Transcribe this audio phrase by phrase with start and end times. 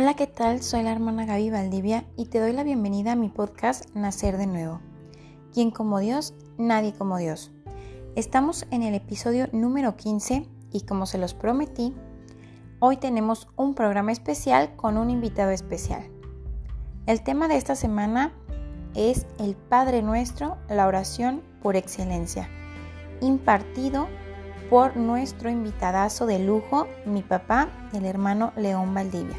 [0.00, 0.62] Hola, ¿qué tal?
[0.62, 4.46] Soy la hermana Gaby Valdivia y te doy la bienvenida a mi podcast Nacer de
[4.46, 4.80] Nuevo.
[5.52, 6.34] ¿Quién como Dios?
[6.56, 7.50] Nadie como Dios.
[8.14, 11.96] Estamos en el episodio número 15 y como se los prometí,
[12.78, 16.08] hoy tenemos un programa especial con un invitado especial.
[17.06, 18.32] El tema de esta semana
[18.94, 22.48] es el Padre Nuestro, la oración por excelencia,
[23.20, 24.06] impartido
[24.70, 29.36] por nuestro invitadazo de lujo, mi papá, el hermano León Valdivia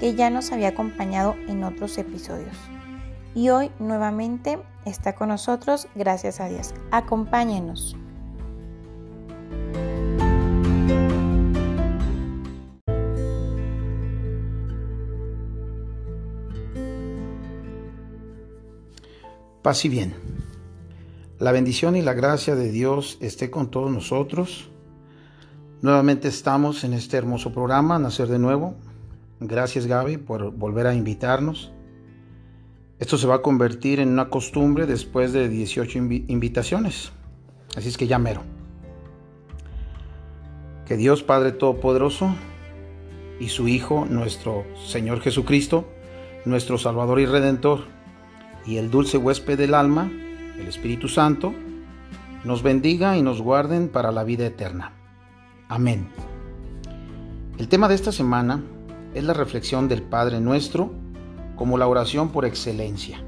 [0.00, 2.56] que ya nos había acompañado en otros episodios.
[3.34, 6.74] Y hoy nuevamente está con nosotros, gracias a Dios.
[6.90, 7.96] Acompáñenos.
[19.62, 20.14] Paz y bien.
[21.38, 24.68] La bendición y la gracia de Dios esté con todos nosotros.
[25.80, 28.74] Nuevamente estamos en este hermoso programa, Nacer de Nuevo,
[29.40, 31.72] Gracias Gaby por volver a invitarnos.
[32.98, 37.12] Esto se va a convertir en una costumbre después de 18 invitaciones.
[37.76, 38.42] Así es que ya mero.
[40.86, 42.34] Que Dios Padre Todopoderoso
[43.40, 45.88] y su Hijo, nuestro Señor Jesucristo,
[46.44, 47.86] nuestro Salvador y Redentor,
[48.64, 50.10] y el dulce huésped del alma,
[50.58, 51.52] el Espíritu Santo,
[52.44, 54.92] nos bendiga y nos guarden para la vida eterna.
[55.68, 56.08] Amén.
[57.58, 58.62] El tema de esta semana
[59.14, 60.92] es la reflexión del Padre Nuestro
[61.56, 63.22] como la oración por excelencia.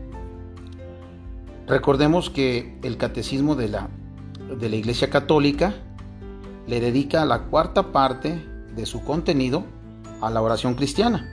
[1.66, 3.88] Recordemos que el catecismo de la,
[4.58, 5.74] de la Iglesia Católica
[6.66, 9.64] le dedica la cuarta parte de su contenido
[10.20, 11.32] a la oración cristiana.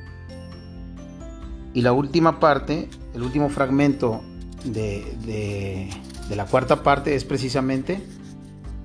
[1.74, 4.22] Y la última parte, el último fragmento
[4.64, 5.90] de,
[6.30, 8.02] de la cuarta parte es precisamente,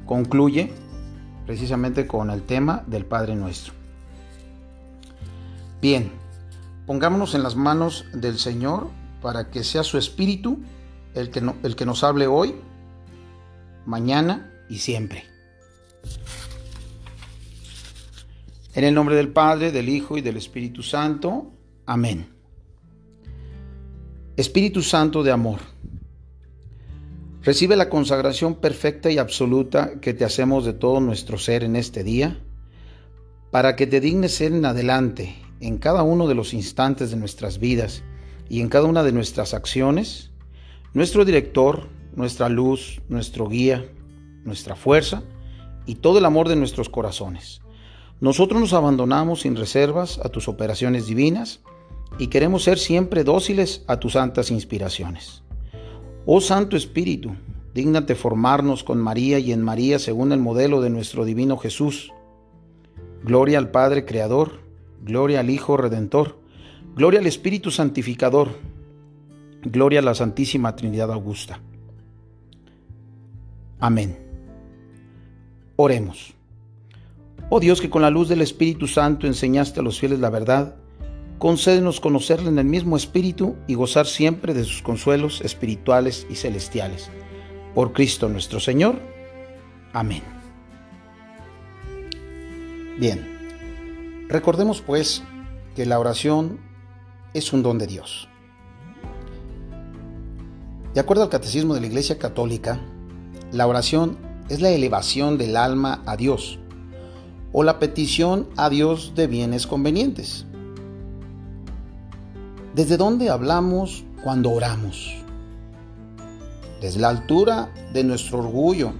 [0.06, 0.72] concluye
[1.46, 3.77] precisamente con el tema del Padre Nuestro.
[5.80, 6.10] Bien,
[6.86, 8.90] pongámonos en las manos del Señor
[9.22, 10.58] para que sea su Espíritu
[11.14, 12.56] el que, el que nos hable hoy,
[13.86, 15.24] mañana y siempre.
[18.74, 21.52] En el nombre del Padre, del Hijo y del Espíritu Santo.
[21.86, 22.28] Amén.
[24.36, 25.58] Espíritu Santo de amor,
[27.42, 32.04] recibe la consagración perfecta y absoluta que te hacemos de todo nuestro ser en este
[32.04, 32.40] día,
[33.50, 37.58] para que te dignes ser en adelante en cada uno de los instantes de nuestras
[37.58, 38.02] vidas
[38.48, 40.30] y en cada una de nuestras acciones,
[40.94, 43.84] nuestro director, nuestra luz, nuestro guía,
[44.44, 45.22] nuestra fuerza
[45.86, 47.60] y todo el amor de nuestros corazones.
[48.20, 51.60] Nosotros nos abandonamos sin reservas a tus operaciones divinas
[52.18, 55.42] y queremos ser siempre dóciles a tus santas inspiraciones.
[56.26, 57.32] Oh Santo Espíritu,
[57.74, 62.12] dígnate formarnos con María y en María según el modelo de nuestro divino Jesús.
[63.22, 64.67] Gloria al Padre Creador,
[65.02, 66.38] Gloria al Hijo Redentor.
[66.94, 68.48] Gloria al Espíritu Santificador.
[69.62, 71.60] Gloria a la Santísima Trinidad Augusta.
[73.80, 74.18] Amén.
[75.76, 76.34] Oremos.
[77.50, 80.76] Oh Dios que con la luz del Espíritu Santo enseñaste a los fieles la verdad,
[81.38, 87.10] concédenos conocerle en el mismo Espíritu y gozar siempre de sus consuelos espirituales y celestiales.
[87.74, 88.96] Por Cristo nuestro Señor.
[89.92, 90.22] Amén.
[92.98, 93.37] Bien.
[94.28, 95.22] Recordemos pues
[95.74, 96.60] que la oración
[97.32, 98.28] es un don de Dios.
[100.92, 102.78] De acuerdo al Catecismo de la Iglesia Católica,
[103.52, 104.18] la oración
[104.50, 106.58] es la elevación del alma a Dios
[107.52, 110.44] o la petición a Dios de bienes convenientes.
[112.74, 115.14] ¿Desde dónde hablamos cuando oramos?
[116.82, 118.92] ¿Desde la altura de nuestro orgullo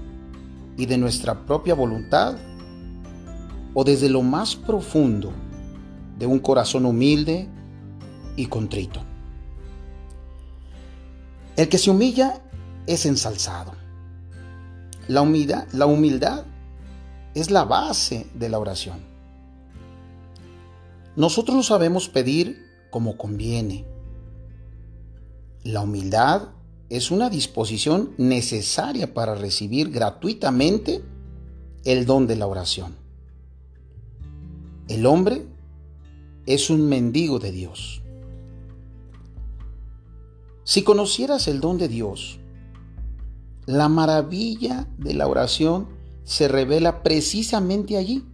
[0.79, 2.37] y de nuestra propia voluntad?
[3.75, 5.33] O desde lo más profundo
[6.19, 7.49] de un corazón humilde
[8.37, 9.01] y contrito.
[11.57, 12.41] El que se humilla
[12.87, 13.73] es ensalzado.
[15.09, 16.45] La humildad, la humildad
[17.35, 19.01] es la base de la oración.
[21.17, 23.85] Nosotros no sabemos pedir como conviene.
[25.65, 26.51] La humildad
[26.89, 31.03] es una disposición necesaria para recibir gratuitamente
[31.85, 33.08] el don de la oración.
[34.89, 35.47] El hombre
[36.47, 38.01] es un mendigo de Dios.
[40.65, 42.41] Si conocieras el don de Dios,
[43.67, 45.89] la maravilla de la oración
[46.25, 48.25] se revela precisamente allí,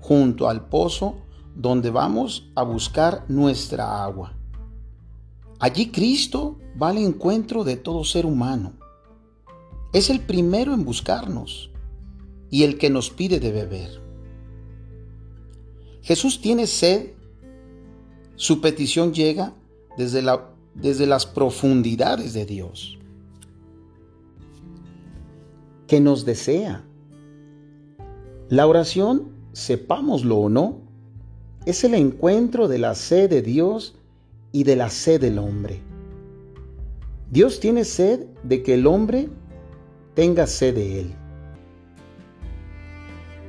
[0.00, 1.18] junto al pozo
[1.54, 4.34] donde vamos a buscar nuestra agua.
[5.60, 8.72] Allí Cristo va al encuentro de todo ser humano.
[9.92, 11.70] Es el primero en buscarnos
[12.50, 14.07] y el que nos pide de beber.
[16.08, 17.10] Jesús tiene sed
[18.34, 19.52] Su petición llega
[19.98, 20.22] desde,
[20.74, 22.96] desde las profundidades de Dios,
[25.86, 26.82] que nos desea.
[28.48, 30.78] La oración, sepámoslo o no,
[31.66, 33.94] es el encuentro de la sed de Dios
[34.50, 35.82] y de la sed del hombre.
[37.30, 39.28] Dios tiene sed de que el hombre
[40.14, 41.12] tenga sed de Él.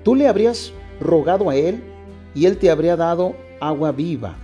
[0.04, 1.89] Tú le habrías rogado a Él
[2.34, 4.36] y Él te habría dado agua viva.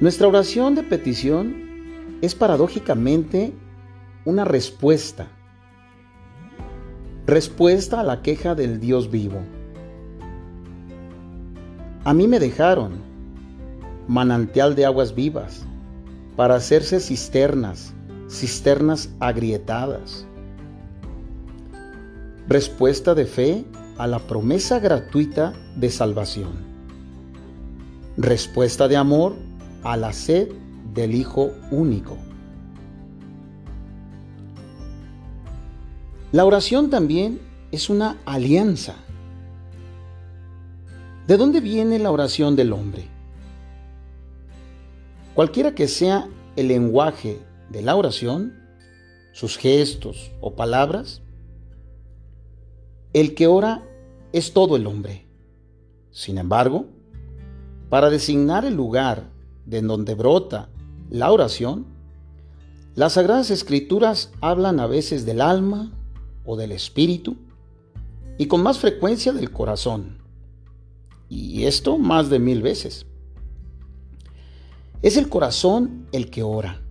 [0.00, 3.52] Nuestra oración de petición es paradójicamente
[4.24, 5.28] una respuesta.
[7.26, 9.40] Respuesta a la queja del Dios vivo.
[12.04, 12.92] A mí me dejaron
[14.08, 15.64] manantial de aguas vivas
[16.36, 17.94] para hacerse cisternas,
[18.28, 20.26] cisternas agrietadas.
[22.48, 23.64] Respuesta de fe
[23.98, 26.52] a la promesa gratuita de salvación.
[28.16, 29.36] Respuesta de amor
[29.82, 30.48] a la sed
[30.94, 32.16] del Hijo único.
[36.32, 37.40] La oración también
[37.70, 38.94] es una alianza.
[41.26, 43.06] ¿De dónde viene la oración del hombre?
[45.34, 47.40] Cualquiera que sea el lenguaje
[47.70, 48.54] de la oración,
[49.32, 51.21] sus gestos o palabras,
[53.12, 53.82] el que ora
[54.32, 55.26] es todo el hombre.
[56.10, 56.86] Sin embargo,
[57.88, 59.30] para designar el lugar
[59.66, 60.70] de donde brota
[61.10, 61.86] la oración,
[62.94, 65.92] las Sagradas Escrituras hablan a veces del alma
[66.44, 67.36] o del espíritu
[68.38, 70.18] y con más frecuencia del corazón.
[71.28, 73.06] Y esto más de mil veces.
[75.02, 76.82] Es el corazón el que ora.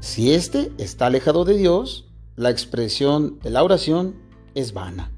[0.00, 4.16] Si éste está alejado de Dios, la expresión de la oración
[4.54, 5.12] es vana.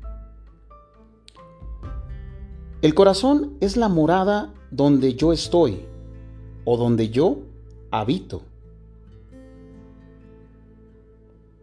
[2.82, 5.80] El corazón es la morada donde yo estoy
[6.64, 7.38] o donde yo
[7.90, 8.42] habito.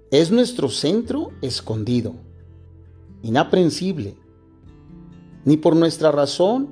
[0.09, 2.15] Es nuestro centro escondido,
[3.21, 4.15] inaprensible,
[5.45, 6.69] ni por nuestra razón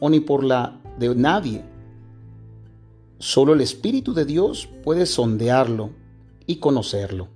[0.00, 1.64] o ni por la de nadie.
[3.18, 5.90] Solo el Espíritu de Dios puede sondearlo
[6.46, 7.28] y conocerlo.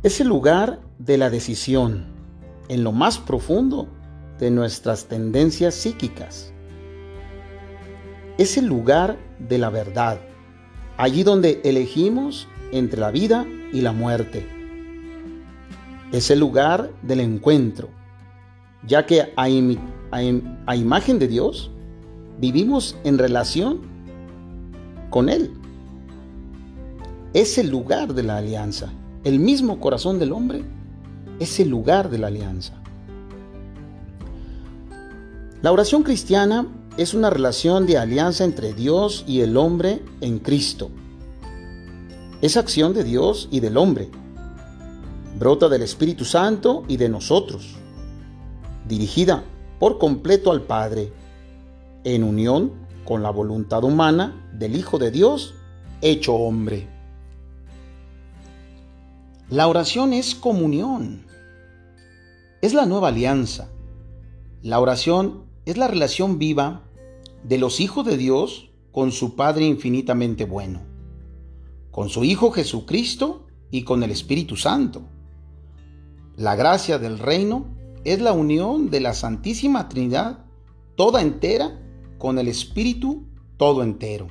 [0.00, 2.04] Es el lugar de la decisión,
[2.68, 3.88] en lo más profundo
[4.38, 6.52] de nuestras tendencias psíquicas.
[8.38, 10.20] Es el lugar de la verdad,
[10.98, 14.46] allí donde elegimos entre la vida y la muerte.
[16.12, 17.88] Es el lugar del encuentro,
[18.86, 19.48] ya que a,
[20.76, 21.72] imagen de Dios,
[22.38, 23.80] vivimos en relación
[25.10, 25.52] con Él.
[27.34, 28.92] Es el lugar de la alianza.
[29.24, 30.62] El mismo corazón del hombre
[31.40, 32.74] es el lugar de la alianza.
[35.60, 40.90] La oración cristiana es una relación de alianza entre Dios y el hombre en Cristo.
[42.42, 44.08] Es acción de Dios y del hombre.
[45.36, 47.74] Brota del Espíritu Santo y de nosotros.
[48.86, 49.42] Dirigida
[49.80, 51.12] por completo al Padre
[52.04, 52.70] en unión
[53.04, 55.54] con la voluntad humana del Hijo de Dios
[56.02, 56.97] hecho hombre.
[59.50, 61.24] La oración es comunión,
[62.60, 63.70] es la nueva alianza.
[64.60, 66.84] La oración es la relación viva
[67.44, 70.82] de los hijos de Dios con su Padre infinitamente bueno,
[71.90, 75.08] con su Hijo Jesucristo y con el Espíritu Santo.
[76.36, 77.68] La gracia del reino
[78.04, 80.44] es la unión de la Santísima Trinidad
[80.94, 81.80] toda entera
[82.18, 83.24] con el Espíritu
[83.56, 84.28] todo entero.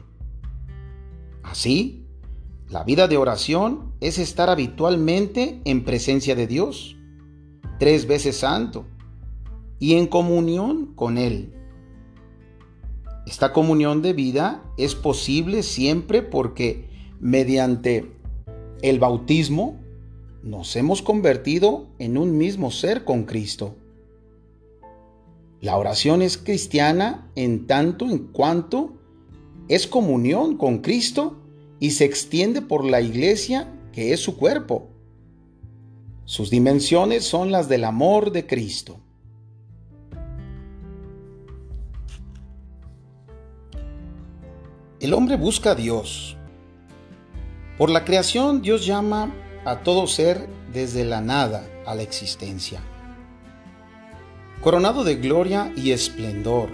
[1.42, 2.07] Así,
[2.70, 6.98] la vida de oración es estar habitualmente en presencia de Dios,
[7.80, 8.86] tres veces santo,
[9.80, 11.54] y en comunión con Él.
[13.26, 16.90] Esta comunión de vida es posible siempre porque
[17.22, 18.12] mediante
[18.82, 19.80] el bautismo
[20.44, 23.76] nos hemos convertido en un mismo ser con Cristo.
[25.62, 28.94] La oración es cristiana en tanto en cuanto
[29.68, 31.38] es comunión con Cristo
[31.80, 34.90] y se extiende por la iglesia que es su cuerpo.
[36.26, 39.00] Sus dimensiones son las del amor de Cristo.
[45.00, 46.36] El hombre busca a Dios.
[47.78, 49.34] Por la creación Dios llama
[49.66, 52.82] a todo ser desde la nada a la existencia
[54.62, 56.70] coronado de gloria y esplendor.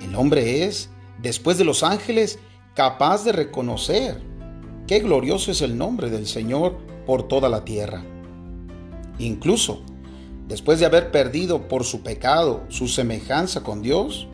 [0.00, 2.38] El hombre es, después de los ángeles,
[2.74, 4.20] capaz de reconocer
[4.86, 8.04] qué glorioso es el nombre del Señor por toda la tierra.
[9.18, 9.82] Incluso,
[10.52, 14.28] Después de haber perdido por su pecado su semejanza con Dios,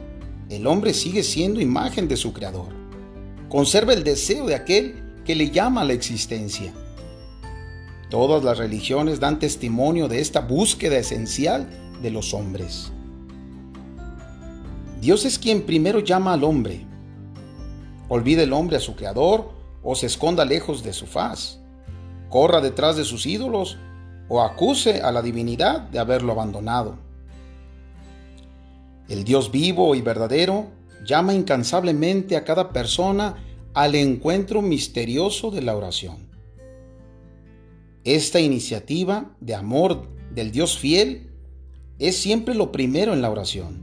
[0.49, 2.75] el hombre sigue siendo imagen de su Creador.
[3.49, 6.73] Conserva el deseo de aquel que le llama a la existencia.
[8.11, 11.69] Todas las religiones dan testimonio de esta búsqueda esencial
[12.03, 12.91] de los hombres.
[15.01, 16.88] Dios es quien primero llama al hombre.
[18.09, 19.51] Olvide el hombre a su Creador
[19.83, 21.61] o se esconda lejos de su faz.
[22.29, 23.79] Corra detrás de sus ídolos
[24.29, 26.97] o acuse a la divinidad de haberlo abandonado.
[29.09, 30.67] El Dios vivo y verdadero
[31.05, 33.37] llama incansablemente a cada persona
[33.73, 36.29] al encuentro misterioso de la oración.
[38.05, 41.31] Esta iniciativa de amor del Dios fiel
[41.99, 43.83] es siempre lo primero en la oración.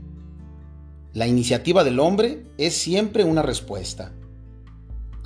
[1.12, 4.12] La iniciativa del hombre es siempre una respuesta.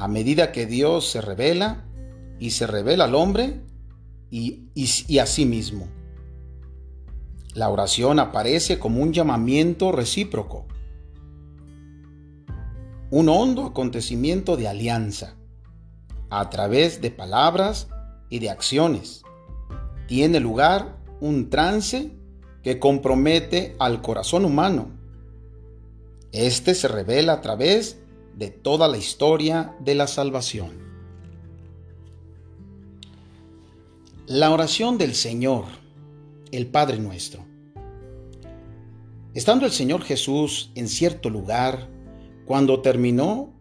[0.00, 1.84] A medida que Dios se revela
[2.38, 3.60] y se revela al hombre
[4.30, 5.88] y, a sí mismo.
[7.52, 10.66] La oración aparece como un llamamiento recíproco,
[13.10, 15.36] un hondo acontecimiento de alianza,
[16.30, 17.88] a través de palabras
[18.30, 19.22] y de acciones.
[20.08, 22.10] Tiene lugar un trance
[22.62, 24.92] que compromete al corazón humano.
[26.32, 28.00] Este se revela a través
[28.34, 30.70] de toda la historia de la salvación.
[34.26, 35.64] La oración del Señor
[36.52, 37.44] el Padre nuestro.
[39.34, 41.88] Estando el Señor Jesús en cierto lugar,
[42.44, 43.52] cuando terminó,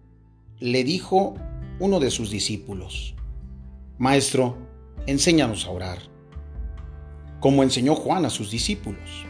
[0.59, 1.35] le dijo
[1.79, 3.13] uno de sus discípulos,
[3.97, 4.57] Maestro,
[5.05, 5.99] enséñanos a orar,
[7.39, 9.25] como enseñó Juan a sus discípulos.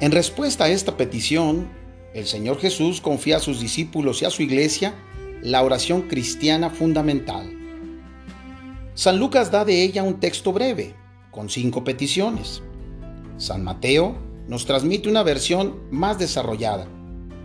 [0.00, 1.68] En respuesta a esta petición,
[2.14, 4.94] el Señor Jesús confía a sus discípulos y a su iglesia
[5.42, 7.50] la oración cristiana fundamental.
[8.94, 10.94] San Lucas da de ella un texto breve,
[11.30, 12.62] con cinco peticiones.
[13.38, 16.86] San Mateo nos transmite una versión más desarrollada,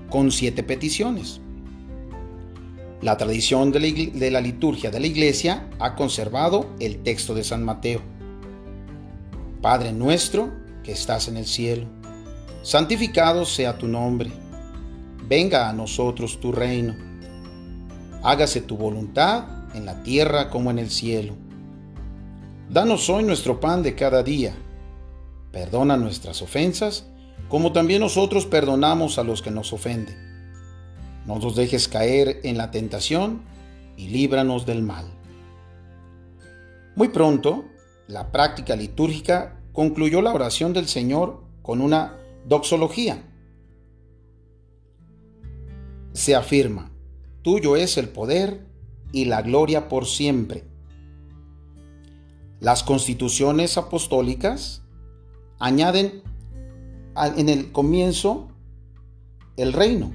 [0.10, 1.40] con siete peticiones.
[3.02, 8.02] La tradición de la, liturgia de la iglesia ha conservado el texto de San Mateo.
[9.62, 10.52] Padre nuestro
[10.84, 11.88] que estás en el cielo,
[12.64, 14.32] santificado sea tu nombre,
[15.28, 16.96] venga a nosotros tu reino,
[18.24, 21.36] hágase tu voluntad en la tierra como en el cielo.
[22.70, 24.56] Danos hoy nuestro pan de cada día.
[25.52, 27.08] Perdona nuestras ofensas,
[27.48, 30.16] como también nosotros perdonamos a los que nos ofenden.
[31.26, 33.42] No nos dejes caer en la tentación
[33.96, 35.06] y líbranos del mal.
[36.96, 37.66] Muy pronto,
[38.08, 43.24] la práctica litúrgica concluyó la oración del Señor con una doxología.
[46.18, 46.92] Se afirma,
[47.44, 48.66] tuyo es el poder
[49.12, 50.66] y la gloria por siempre
[52.60, 54.82] las constituciones apostólicas
[55.60, 56.24] añaden
[57.16, 58.50] en el comienzo
[59.58, 60.12] el reino.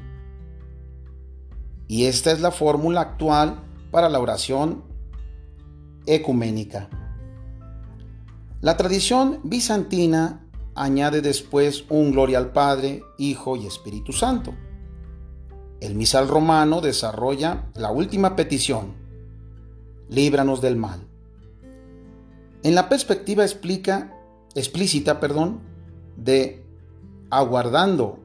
[1.86, 4.82] Y esta es la fórmula actual para la oración
[6.06, 6.88] ecuménica.
[8.60, 14.54] La tradición bizantina añade después un gloria al Padre, Hijo y Espíritu Santo.
[15.82, 18.94] El misal romano desarrolla la última petición,
[20.08, 21.12] líbranos del mal
[22.62, 24.16] en la perspectiva explica,
[24.54, 25.60] explícita perdón,
[26.16, 26.64] de
[27.30, 28.20] aguardando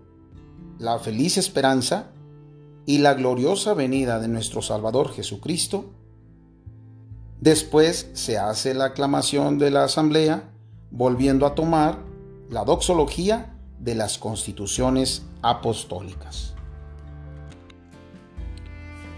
[0.77, 2.11] la feliz esperanza
[2.85, 5.85] y la gloriosa venida de nuestro Salvador Jesucristo,
[7.41, 10.51] después se hace la aclamación de la asamblea,
[10.91, 11.97] volviendo a tomar
[12.49, 16.56] la doxología de las constituciones apostólicas.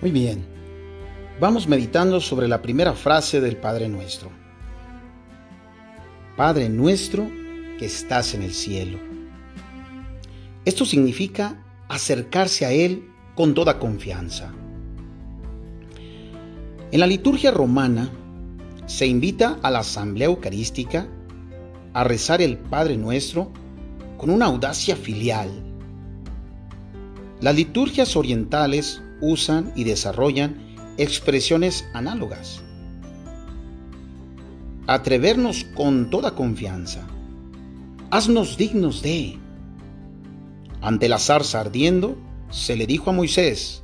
[0.01, 0.45] Muy bien,
[1.41, 4.29] vamos meditando sobre la primera frase del Padre Nuestro.
[6.37, 7.29] Padre nuestro
[7.77, 8.97] que estás en el cielo.
[10.63, 14.53] Esto significa acercarse a Él con toda confianza.
[16.91, 18.09] En la liturgia romana
[18.85, 21.09] se invita a la asamblea eucarística
[21.93, 23.51] a rezar el Padre Nuestro
[24.17, 25.49] con una audacia filial.
[27.41, 32.61] Las liturgias orientales usan y desarrollan expresiones análogas
[34.89, 37.07] atrevernos con toda confianza.
[38.09, 39.37] Haznos dignos de.
[40.81, 42.17] Ante la zarza ardiendo,
[42.49, 43.83] se le dijo a Moisés,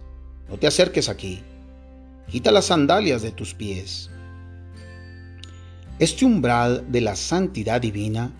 [0.50, 1.44] no te acerques aquí,
[2.28, 4.10] quita las sandalias de tus pies.
[6.00, 8.32] Este umbral de la santidad divina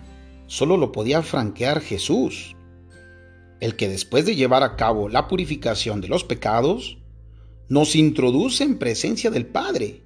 [0.48, 2.55] solo lo podía franquear Jesús,
[3.60, 6.98] el que después de llevar a cabo la purificación de los pecados,
[7.68, 10.02] nos introduce en presencia del Padre.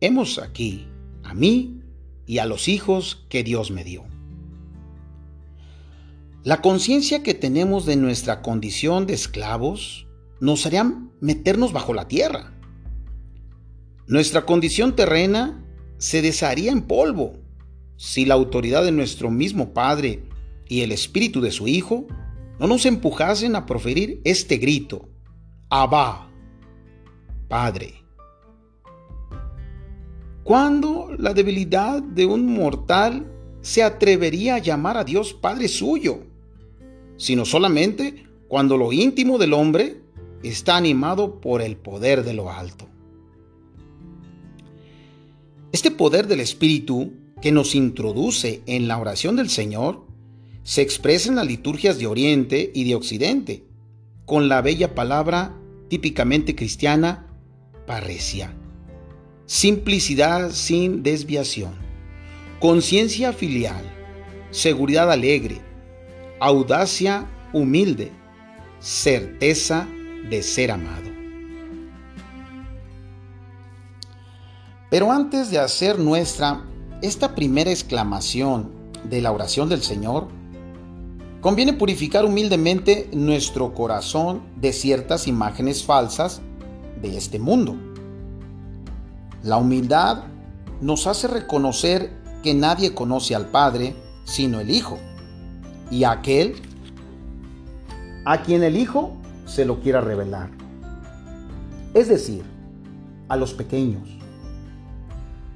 [0.00, 0.86] Hemos aquí
[1.22, 1.82] a mí
[2.26, 4.04] y a los hijos que Dios me dio.
[6.44, 10.06] La conciencia que tenemos de nuestra condición de esclavos
[10.40, 12.54] nos haría meternos bajo la tierra.
[14.06, 15.64] Nuestra condición terrena
[15.98, 17.34] se desharía en polvo
[17.96, 20.22] si la autoridad de nuestro mismo Padre
[20.68, 22.06] y el Espíritu de su Hijo
[22.58, 25.08] no nos empujasen a proferir este grito,
[25.70, 26.30] Abba,
[27.48, 27.94] Padre.
[30.42, 33.26] ¿Cuándo la debilidad de un mortal
[33.60, 36.20] se atrevería a llamar a Dios Padre suyo?
[37.16, 40.00] Sino solamente cuando lo íntimo del hombre
[40.42, 42.88] está animado por el poder de lo alto.
[45.70, 50.07] Este poder del Espíritu que nos introduce en la oración del Señor
[50.68, 53.64] se expresa en las liturgias de Oriente y de Occidente,
[54.26, 55.56] con la bella palabra
[55.88, 57.26] típicamente cristiana,
[57.86, 58.54] parresia.
[59.46, 61.72] Simplicidad sin desviación,
[62.60, 63.82] conciencia filial,
[64.50, 65.58] seguridad alegre,
[66.38, 68.12] audacia humilde,
[68.78, 69.88] certeza
[70.28, 71.10] de ser amado.
[74.90, 76.62] Pero antes de hacer nuestra
[77.00, 78.70] esta primera exclamación
[79.04, 80.36] de la oración del Señor,
[81.40, 86.40] conviene purificar humildemente nuestro corazón de ciertas imágenes falsas
[87.00, 87.76] de este mundo.
[89.42, 90.24] La humildad
[90.80, 92.10] nos hace reconocer
[92.42, 94.98] que nadie conoce al Padre sino el Hijo,
[95.90, 96.56] y aquel
[98.24, 99.16] a quien el Hijo
[99.46, 100.50] se lo quiera revelar.
[101.94, 102.44] Es decir,
[103.28, 104.08] a los pequeños.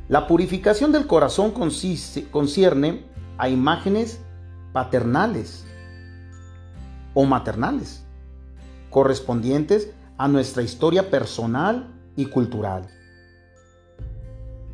[0.08, 3.04] La purificación del corazón consiste, concierne
[3.36, 4.20] a imágenes
[4.72, 5.64] paternales
[7.14, 8.04] o maternales,
[8.90, 12.88] correspondientes a nuestra historia personal y cultural,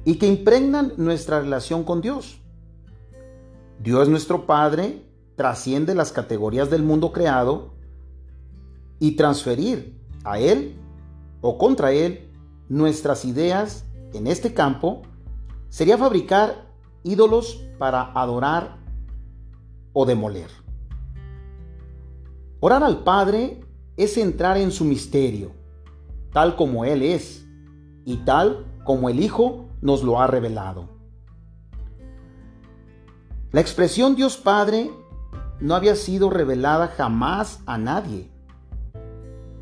[0.05, 2.41] y que impregnan nuestra relación con Dios.
[3.81, 5.05] Dios nuestro Padre
[5.37, 7.75] trasciende las categorías del mundo creado
[8.99, 10.77] y transferir a Él
[11.41, 12.31] o contra Él
[12.69, 15.03] nuestras ideas en este campo
[15.69, 16.67] sería fabricar
[17.05, 18.79] ídolos para adorar
[19.93, 20.68] o demoler.
[22.61, 23.61] Orar al Padre
[23.97, 25.53] es entrar en su misterio,
[26.33, 27.47] tal como Él es
[28.05, 30.89] y tal como el Hijo nos lo ha revelado.
[33.53, 34.91] La expresión Dios Padre
[35.61, 38.29] no había sido revelada jamás a nadie.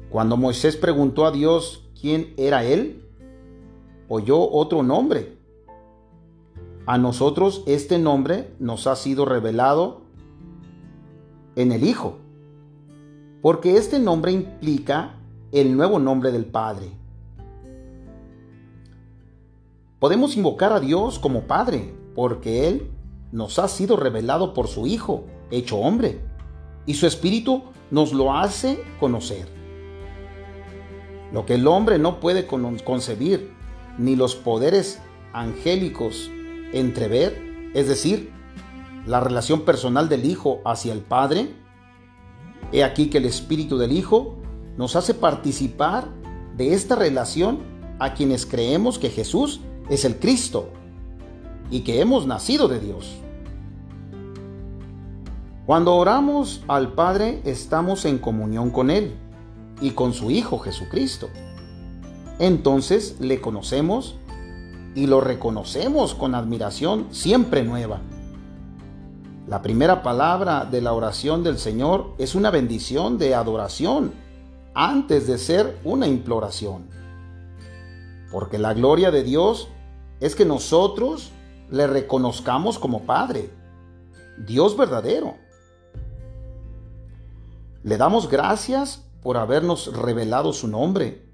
[0.09, 3.05] Cuando Moisés preguntó a Dios quién era Él,
[4.09, 5.37] oyó otro nombre.
[6.87, 10.01] A nosotros este nombre nos ha sido revelado
[11.57, 12.19] en el Hijo,
[13.47, 15.21] porque este nombre implica
[15.53, 16.91] el nuevo nombre del Padre.
[20.01, 22.91] Podemos invocar a Dios como Padre, porque Él
[23.31, 26.19] nos ha sido revelado por su Hijo, hecho hombre,
[26.87, 29.47] y su Espíritu nos lo hace conocer.
[31.33, 33.53] Lo que el hombre no puede concebir,
[33.97, 35.01] ni los poderes
[35.33, 36.33] angélicos
[36.73, 38.33] entrever, es decir,
[39.07, 41.55] la relación personal del Hijo hacia el Padre,
[42.77, 44.35] he aquí que el Espíritu del Hijo
[44.77, 46.09] nos hace participar
[46.59, 47.61] de esta relación
[47.99, 50.69] a quienes creemos que Jesús es el Cristo
[51.71, 53.17] y que hemos nacido de Dios.
[55.65, 59.15] Cuando oramos al Padre estamos en comunión con Él
[59.81, 61.31] y con su Hijo Jesucristo.
[62.39, 64.17] Entonces le conocemos
[64.95, 68.03] y lo reconocemos con admiración siempre nueva.
[69.47, 74.13] La primera palabra de la oración del Señor es una bendición de adoración
[74.75, 76.89] antes de ser una imploración.
[78.33, 79.69] Porque la gloria de Dios
[80.19, 81.31] es que nosotros
[81.71, 83.51] le reconozcamos como Padre,
[84.37, 85.37] Dios verdadero.
[87.85, 91.25] Le damos gracias por habernos revelado su nombre,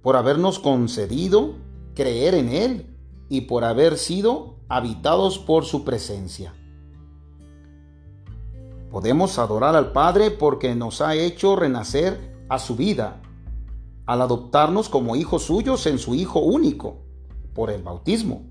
[0.00, 1.56] por habernos concedido
[1.94, 2.96] creer en Él
[3.28, 6.55] y por haber sido habitados por su presencia.
[8.96, 13.20] Podemos adorar al Padre porque nos ha hecho renacer a su vida,
[14.06, 17.02] al adoptarnos como hijos suyos en su Hijo único,
[17.52, 18.44] por el bautismo.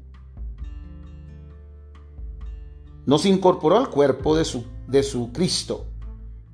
[3.07, 5.87] Nos incorporó al cuerpo de su, de su Cristo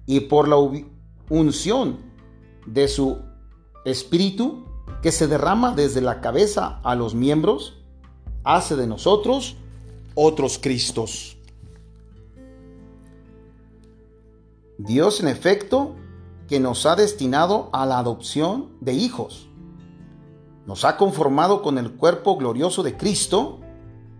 [0.05, 0.55] y por la
[1.27, 1.97] unción
[2.65, 3.17] de su
[3.83, 4.67] Espíritu
[5.01, 7.83] que se derrama desde la cabeza a los miembros,
[8.45, 9.57] hace de nosotros
[10.15, 11.40] otros Cristos.
[14.83, 15.95] Dios en efecto
[16.47, 19.47] que nos ha destinado a la adopción de hijos.
[20.65, 23.59] Nos ha conformado con el cuerpo glorioso de Cristo,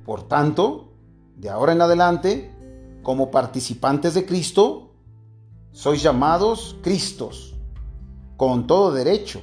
[0.06, 0.94] por tanto,
[1.36, 2.56] de ahora en adelante,
[3.02, 4.94] como participantes de Cristo,
[5.72, 7.56] sois llamados Cristos,
[8.38, 9.42] con todo derecho.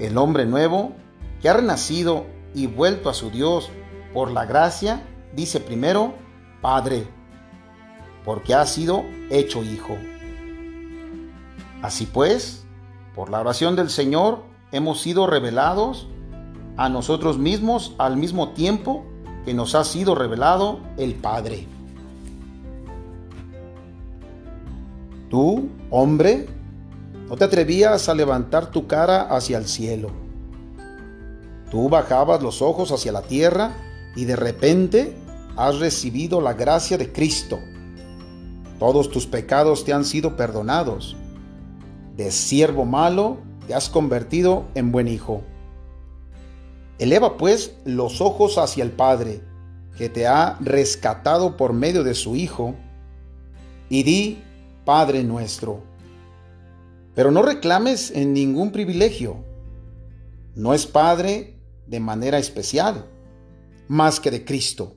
[0.00, 0.92] El hombre nuevo,
[1.40, 3.70] que ha renacido y vuelto a su Dios
[4.12, 6.14] por la gracia, dice primero,
[6.60, 7.15] Padre,
[8.26, 9.96] porque ha sido hecho hijo.
[11.80, 12.66] Así pues,
[13.14, 16.08] por la oración del Señor hemos sido revelados
[16.76, 19.06] a nosotros mismos al mismo tiempo
[19.44, 21.68] que nos ha sido revelado el Padre.
[25.30, 26.48] Tú, hombre,
[27.28, 30.10] no te atrevías a levantar tu cara hacia el cielo.
[31.70, 33.76] Tú bajabas los ojos hacia la tierra
[34.16, 35.16] y de repente
[35.56, 37.58] has recibido la gracia de Cristo.
[38.78, 41.16] Todos tus pecados te han sido perdonados.
[42.16, 45.42] De siervo malo te has convertido en buen hijo.
[46.98, 49.42] Eleva pues los ojos hacia el Padre,
[49.98, 52.74] que te ha rescatado por medio de su Hijo,
[53.88, 54.42] y di,
[54.84, 55.82] Padre nuestro.
[57.14, 59.44] Pero no reclames en ningún privilegio.
[60.54, 63.06] No es Padre de manera especial,
[63.88, 64.96] más que de Cristo,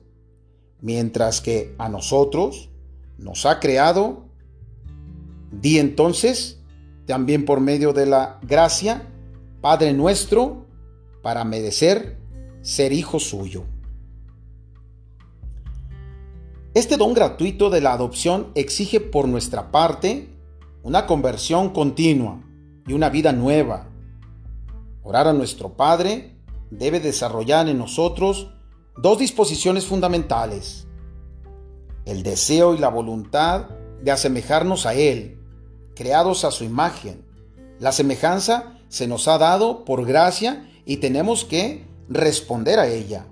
[0.80, 2.69] mientras que a nosotros
[3.20, 4.24] nos ha creado,
[5.52, 6.58] di entonces,
[7.06, 9.06] también por medio de la gracia,
[9.60, 10.66] Padre nuestro,
[11.22, 12.18] para merecer
[12.62, 13.64] ser hijo suyo.
[16.72, 20.28] Este don gratuito de la adopción exige por nuestra parte
[20.82, 22.40] una conversión continua
[22.86, 23.88] y una vida nueva.
[25.02, 26.36] Orar a nuestro Padre
[26.70, 28.52] debe desarrollar en nosotros
[28.96, 30.86] dos disposiciones fundamentales.
[32.04, 33.68] El deseo y la voluntad
[34.02, 35.38] de asemejarnos a Él,
[35.94, 37.24] creados a su imagen.
[37.78, 43.26] La semejanza se nos ha dado por gracia y tenemos que responder a ella.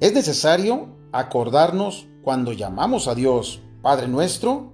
[0.00, 4.72] Es necesario acordarnos cuando llamamos a Dios Padre nuestro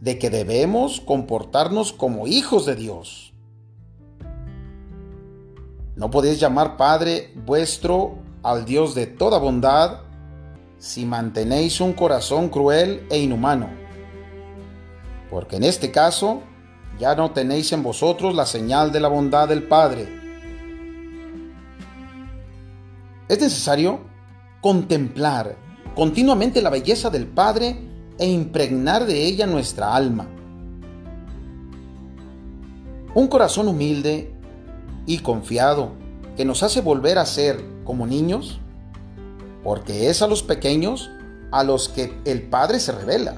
[0.00, 3.34] de que debemos comportarnos como hijos de Dios.
[5.96, 10.00] No podéis llamar Padre vuestro al Dios de toda bondad
[10.86, 13.68] si mantenéis un corazón cruel e inhumano,
[15.28, 16.42] porque en este caso
[16.96, 20.06] ya no tenéis en vosotros la señal de la bondad del Padre.
[23.28, 23.98] Es necesario
[24.60, 25.56] contemplar
[25.96, 27.76] continuamente la belleza del Padre
[28.16, 30.28] e impregnar de ella nuestra alma.
[33.12, 34.32] Un corazón humilde
[35.04, 35.94] y confiado
[36.36, 38.60] que nos hace volver a ser como niños,
[39.66, 41.10] porque es a los pequeños
[41.50, 43.34] a los que el Padre se revela.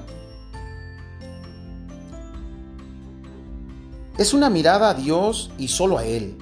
[4.15, 6.37] Es una mirada a Dios y solo a Él.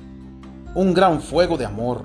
[0.75, 2.03] Un gran fuego de amor.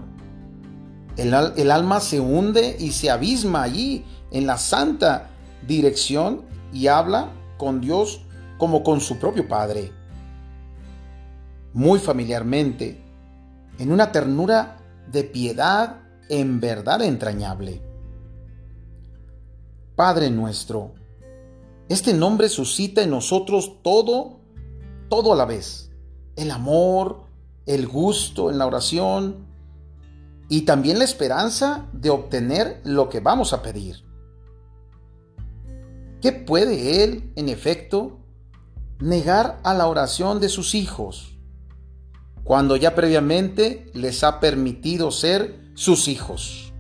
[1.17, 5.31] El, el, alma se hunde y se abisma allí en la santa
[5.67, 6.43] dirección
[6.73, 8.21] y habla con Dios
[8.59, 9.91] como con su propio Padre.
[11.73, 13.03] Muy familiarmente,
[13.81, 14.77] en una ternura
[15.11, 17.83] de piedad en verdad entrañable.
[19.97, 20.95] Padre nuestro,
[21.89, 24.43] este nombre suscita en nosotros todo
[25.13, 25.91] todo a la vez.
[26.37, 27.25] El amor,
[27.67, 29.45] el gusto en la oración
[30.49, 34.03] y también la esperanza de obtener lo que vamos a pedir.
[36.23, 38.21] ¿Qué puede Él, en efecto,
[39.01, 41.37] negar a la oración de sus hijos
[42.43, 46.73] cuando ya previamente les ha permitido ser sus hijos?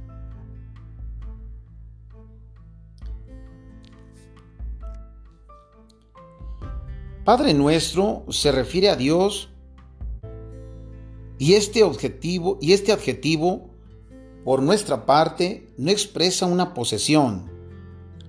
[7.24, 9.48] Padre nuestro se refiere a Dios
[11.38, 13.70] y este objetivo y este adjetivo
[14.44, 17.48] por nuestra parte no expresa una posesión,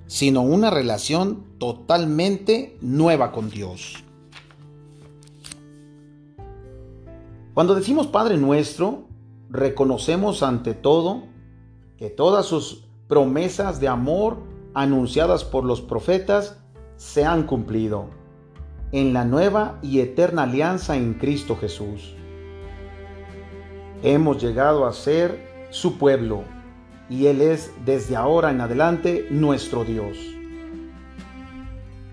[0.06, 4.04] sino una relación totalmente nueva con Dios.
[7.56, 9.08] Cuando decimos Padre nuestro,
[9.54, 11.26] reconocemos ante todo
[11.98, 14.38] que todas sus promesas de amor
[14.74, 16.60] anunciadas por los profetas
[16.98, 18.08] se han cumplido
[18.92, 22.16] en la nueva y eterna alianza en Cristo Jesús.
[24.02, 26.44] Hemos llegado a ser su pueblo
[27.08, 30.18] y Él es desde ahora en adelante nuestro Dios.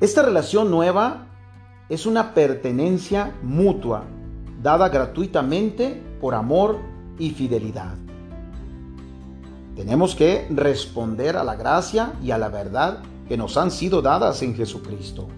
[0.03, 1.27] Esta relación nueva
[1.89, 4.05] es una pertenencia mutua
[4.63, 6.90] dada gratuitamente por amor
[7.21, 7.95] y fidelidad.
[9.77, 14.43] Tenemos que responder a la gracia y a la verdad que nos han sido dadas
[14.43, 15.29] en Jesucristo.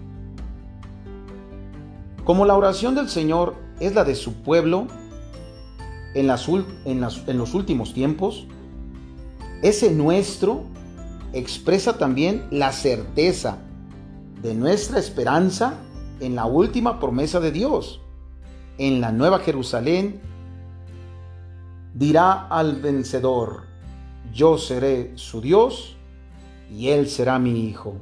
[2.23, 4.87] Como la oración del Señor es la de su pueblo
[6.15, 8.47] en, los últimos tiempos,
[9.61, 10.63] Ese nuestro
[11.31, 13.57] expresa también la certeza
[14.41, 15.75] de nuestra esperanza
[16.19, 18.01] en la última promesa de Dios,
[18.77, 20.21] en la nueva Jerusalén,
[21.93, 23.65] dirá al vencedor,
[24.33, 25.95] yo seré su Dios
[26.71, 27.95] y él será mi hijo.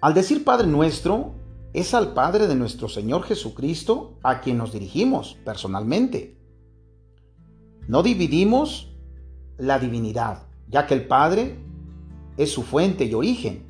[0.00, 1.34] Al decir Padre nuestro,
[1.72, 6.36] es al Padre de nuestro Señor Jesucristo a quien nos dirigimos personalmente.
[7.86, 8.92] No dividimos
[9.58, 11.58] la divinidad, ya que el Padre
[12.36, 13.66] es su fuente y origen,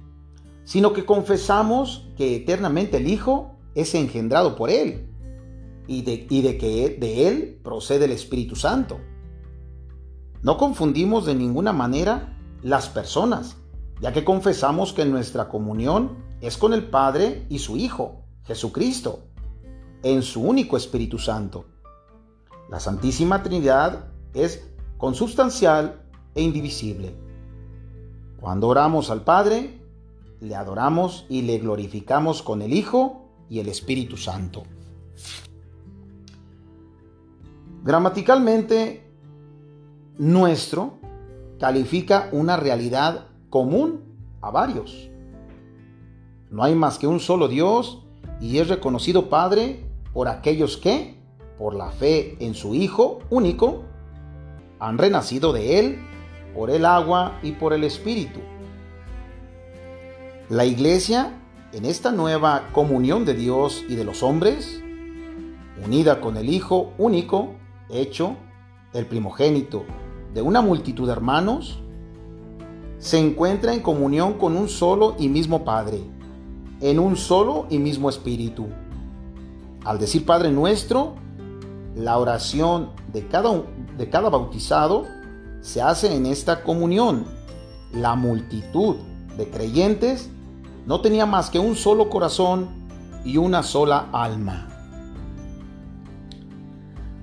[0.64, 5.06] sino que confesamos que eternamente el Hijo es engendrado por Él
[5.86, 8.98] y de, que de Él procede el Espíritu Santo.
[10.42, 13.56] No confundimos de ninguna manera las personas,
[14.00, 19.24] ya que confesamos que nuestra comunión es con el Padre y su Hijo, Jesucristo,
[20.02, 21.66] en su único Espíritu Santo.
[22.68, 24.68] La Santísima Trinidad es
[24.98, 26.02] consubstancial
[26.34, 27.14] e indivisible.
[28.40, 29.80] Cuando oramos al Padre,
[30.40, 34.64] le adoramos y le glorificamos con el Hijo y el Espíritu Santo.
[37.86, 39.08] Gramaticalmente,
[40.18, 40.98] nuestro
[41.60, 44.00] califica una realidad común
[44.40, 45.08] a varios.
[46.50, 48.02] No hay más que un solo Dios
[48.40, 51.16] y es reconocido Padre por aquellos que,
[51.58, 53.84] por la fe en su Hijo único,
[54.80, 55.98] han renacido de Él
[56.56, 58.40] por el agua y por el Espíritu.
[60.48, 61.40] La iglesia,
[61.72, 64.82] en esta nueva comunión de Dios y de los hombres,
[65.84, 67.54] unida con el Hijo único,
[67.88, 68.36] hecho
[68.92, 69.84] el primogénito
[70.34, 71.78] de una multitud de hermanos,
[72.98, 76.00] se encuentra en comunión con un solo y mismo Padre,
[76.80, 78.66] en un solo y mismo Espíritu.
[79.84, 81.14] Al decir Padre nuestro,
[81.94, 83.62] la oración de cada,
[83.96, 85.04] de cada bautizado
[85.60, 87.24] se hace en esta comunión.
[87.92, 88.96] La multitud
[89.36, 90.28] de creyentes
[90.86, 92.68] no tenía más que un solo corazón
[93.24, 94.75] y una sola alma.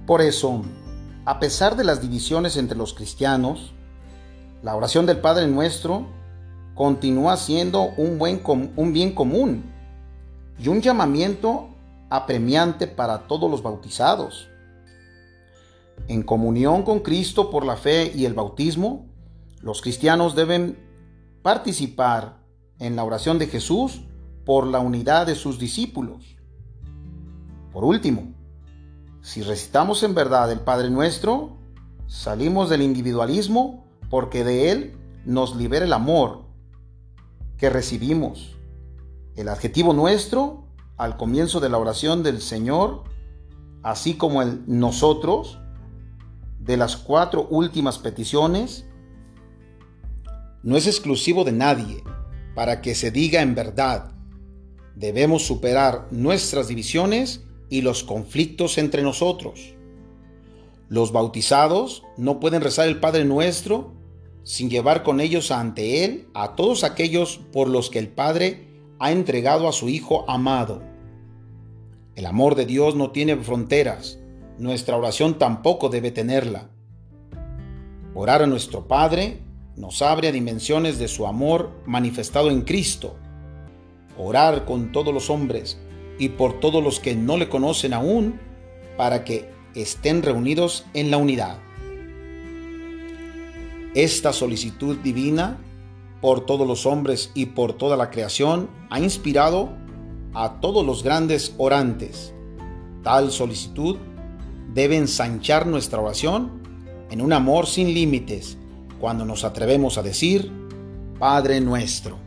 [0.06, 0.62] Por eso,
[1.26, 3.74] a pesar de las divisiones entre los cristianos,
[4.62, 6.08] la oración del Padre Nuestro
[6.76, 8.42] continúa siendo un, buen,
[8.76, 9.64] un bien común
[10.60, 11.70] y un llamamiento
[12.10, 14.50] apremiante para todos los bautizados.
[16.10, 19.06] En comunión con Cristo por la fe y el bautismo,
[19.62, 20.78] los cristianos deben
[21.42, 22.44] participar
[22.80, 24.02] en la oración de Jesús
[24.46, 26.36] por la unidad de sus discípulos.
[27.72, 28.33] Por último,
[29.24, 31.58] si recitamos en verdad el Padre Nuestro,
[32.08, 36.44] salimos del individualismo porque de él nos libera el amor
[37.58, 38.58] que recibimos.
[39.38, 43.06] El adjetivo nuestro al comienzo de la oración del Señor,
[43.82, 45.58] así como el nosotros,
[46.60, 48.86] de las cuatro últimas peticiones,
[50.64, 52.04] no es exclusivo de nadie
[52.56, 54.12] para que se diga en verdad.
[54.96, 59.74] Debemos superar nuestras divisiones y los conflictos entre nosotros.
[60.90, 63.94] Los bautizados no pueden rezar el Padre Nuestro
[64.44, 68.68] sin llevar con ellos ante Él a todos aquellos por los que el Padre
[69.00, 70.84] ha entregado a su Hijo amado.
[72.14, 74.20] El amor de Dios no tiene fronteras,
[74.60, 76.70] nuestra oración tampoco debe tenerla.
[78.14, 79.40] Orar a nuestro Padre
[79.76, 83.16] nos abre a dimensiones de su amor manifestado en Cristo.
[84.16, 85.80] Orar con todos los hombres
[86.18, 88.40] y por todos los que no le conocen aún,
[88.98, 91.58] para que estén reunidos en la unidad.
[93.96, 95.58] Esta solicitud divina
[96.22, 99.70] por todos los hombres y por toda la creación ha inspirado
[100.34, 102.34] a todos los grandes orantes.
[103.04, 103.98] Tal solicitud
[104.74, 106.64] debe ensanchar nuestra oración
[107.12, 108.58] en un amor sin límites
[109.00, 110.52] cuando nos atrevemos a decir,
[111.20, 112.18] Padre nuestro.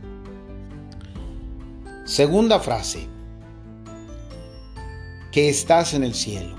[2.05, 3.16] Segunda frase
[5.37, 6.55] que estás en el cielo.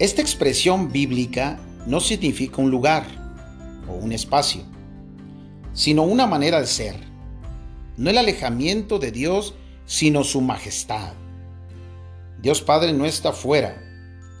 [0.00, 3.06] Esta expresión bíblica no significa un lugar
[3.88, 4.62] o un espacio,
[5.72, 6.96] sino una manera de ser.
[7.96, 9.54] No el alejamiento de Dios,
[9.86, 11.12] sino su majestad.
[12.40, 13.80] Dios Padre no está fuera,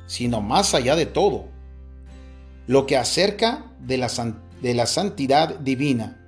[0.08, 1.44] sino más allá de todo,
[2.66, 4.10] lo que acerca de la,
[4.60, 6.20] de la santidad divina.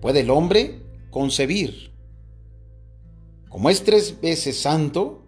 [0.00, 1.87] ¿Puede el hombre concebir?
[3.48, 5.24] Como es tres veces santo,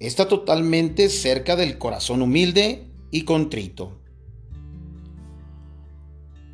[0.00, 4.00] está totalmente cerca del corazón humilde y contrito.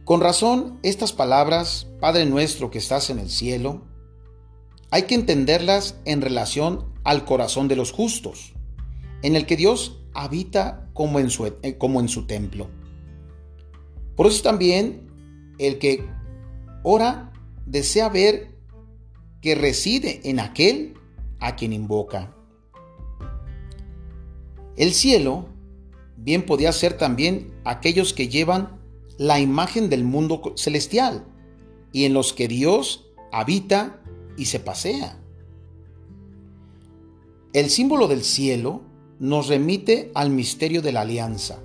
[0.05, 3.83] Con razón, estas palabras, Padre nuestro que estás en el cielo,
[4.91, 8.53] hay que entenderlas en relación al corazón de los justos,
[9.23, 12.69] en el que Dios habita como en su, eh, como en su templo.
[14.15, 15.11] Por eso también
[15.59, 16.05] el que
[16.83, 17.33] ora
[17.67, 18.56] desea ver
[19.47, 20.95] que reside en aquel
[21.39, 22.35] a quien invoca.
[24.77, 25.47] El cielo
[26.17, 28.81] bien podía ser también aquellos que llevan
[29.19, 31.29] la imagen del mundo celestial
[31.93, 34.03] y en los que Dios habita
[34.37, 35.17] y se pasea.
[37.53, 38.83] El símbolo del cielo
[39.21, 41.61] nos remite al misterio de la alianza,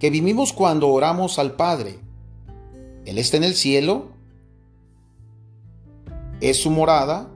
[0.00, 2.00] que vivimos cuando oramos al Padre.
[3.04, 4.08] Él está en el cielo,
[6.40, 7.28] es su morada,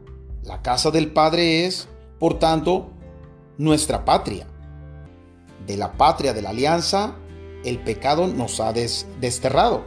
[0.43, 2.91] la casa del Padre es, por tanto,
[3.59, 4.47] nuestra patria.
[5.67, 7.15] De la patria de la alianza,
[7.65, 9.85] el pecado nos ha desterrado.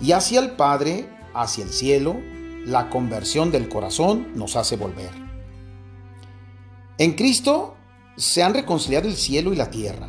[0.00, 2.16] Y hacia el Padre, hacia el cielo,
[2.64, 5.10] la conversión del corazón nos hace volver.
[6.98, 7.76] En Cristo
[8.16, 10.08] se han reconciliado el cielo y la tierra,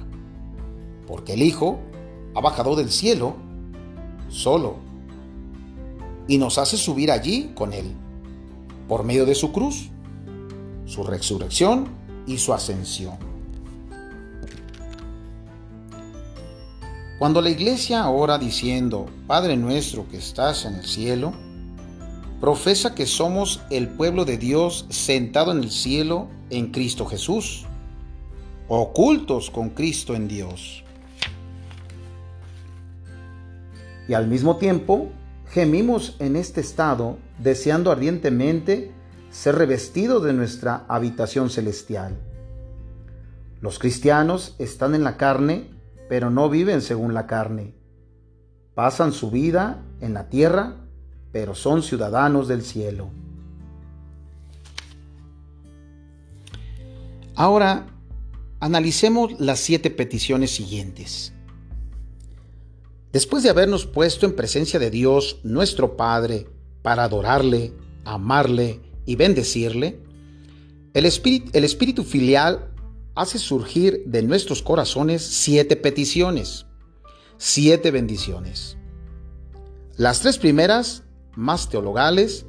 [1.08, 1.80] porque el Hijo
[2.36, 3.36] ha bajado del cielo
[4.28, 4.91] solo
[6.32, 7.92] y nos hace subir allí con Él,
[8.88, 9.90] por medio de su cruz,
[10.86, 11.90] su resurrección
[12.26, 13.18] y su ascensión.
[17.20, 21.34] Cuando la iglesia ora diciendo, Padre nuestro que estás en el cielo,
[22.40, 27.66] profesa que somos el pueblo de Dios sentado en el cielo en Cristo Jesús
[28.70, 30.86] ocultos con Cristo en Dios.
[34.08, 35.10] Y al mismo tiempo,
[35.52, 38.92] gemimos en este estado, deseando ardientemente
[39.30, 42.18] ser revestidos de nuestra habitación celestial.
[43.60, 45.70] Los cristianos están en la carne,
[46.10, 47.74] pero no viven según la carne.
[48.74, 50.78] Pasan su vida en la tierra,
[51.32, 53.10] pero son ciudadanos del cielo.
[57.36, 57.86] Ahora
[58.64, 61.34] Analicemos las siete peticiones siguientes.
[63.12, 66.48] Después de habernos puesto en presencia de Dios, nuestro Padre,
[66.82, 67.74] para adorarle,
[68.06, 70.00] amarle y bendecirle,
[70.94, 72.72] el espíritu, el espíritu filial
[73.16, 76.66] hace surgir de nuestros corazones siete peticiones,
[77.38, 78.78] siete bendiciones.
[79.98, 81.04] Las tres primeras,
[81.36, 82.46] más teologales,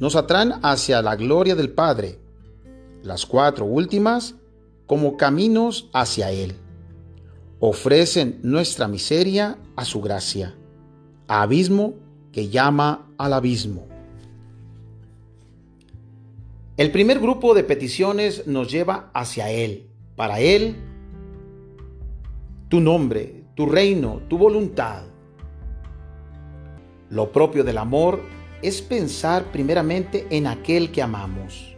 [0.00, 2.18] nos atraen hacia la gloria del Padre.
[3.02, 4.34] Las cuatro últimas
[4.86, 6.54] como caminos hacia Él.
[7.60, 10.54] Ofrecen nuestra miseria a su gracia,
[11.26, 11.94] abismo
[12.32, 13.88] que llama al abismo.
[16.76, 19.86] El primer grupo de peticiones nos lleva hacia Él.
[20.16, 20.76] Para Él,
[22.68, 25.04] tu nombre, tu reino, tu voluntad.
[27.08, 28.20] Lo propio del amor
[28.60, 31.74] es pensar primeramente en aquel que amamos.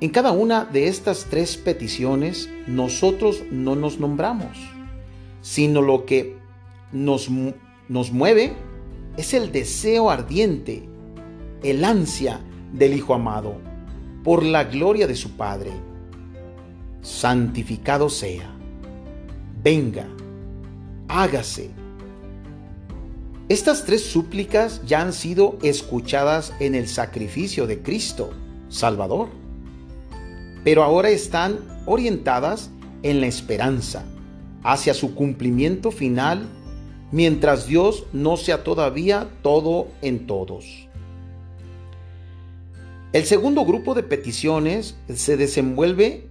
[0.00, 4.58] En cada una de estas tres peticiones nosotros no nos nombramos,
[5.40, 6.36] sino lo que
[6.92, 7.28] nos,
[7.88, 8.54] nos mueve
[9.16, 10.88] es el deseo ardiente,
[11.62, 12.40] el ansia
[12.72, 13.56] del Hijo amado
[14.24, 15.72] por la gloria de su Padre.
[17.02, 18.50] Santificado sea,
[19.62, 20.06] venga,
[21.08, 21.70] hágase.
[23.48, 28.30] Estas tres súplicas ya han sido escuchadas en el sacrificio de Cristo,
[28.68, 29.30] Salvador
[30.64, 32.70] pero ahora están orientadas
[33.02, 34.04] en la esperanza
[34.62, 36.48] hacia su cumplimiento final
[37.10, 40.88] mientras Dios no sea todavía todo en todos.
[43.12, 46.28] El segundo grupo de peticiones se desenvuelve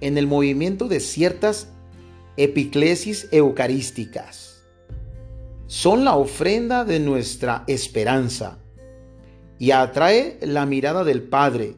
[0.00, 1.68] en el movimiento de ciertas
[2.36, 4.62] epiclesis eucarísticas.
[5.66, 8.58] Son la ofrenda de nuestra esperanza
[9.58, 11.76] y atrae la mirada del Padre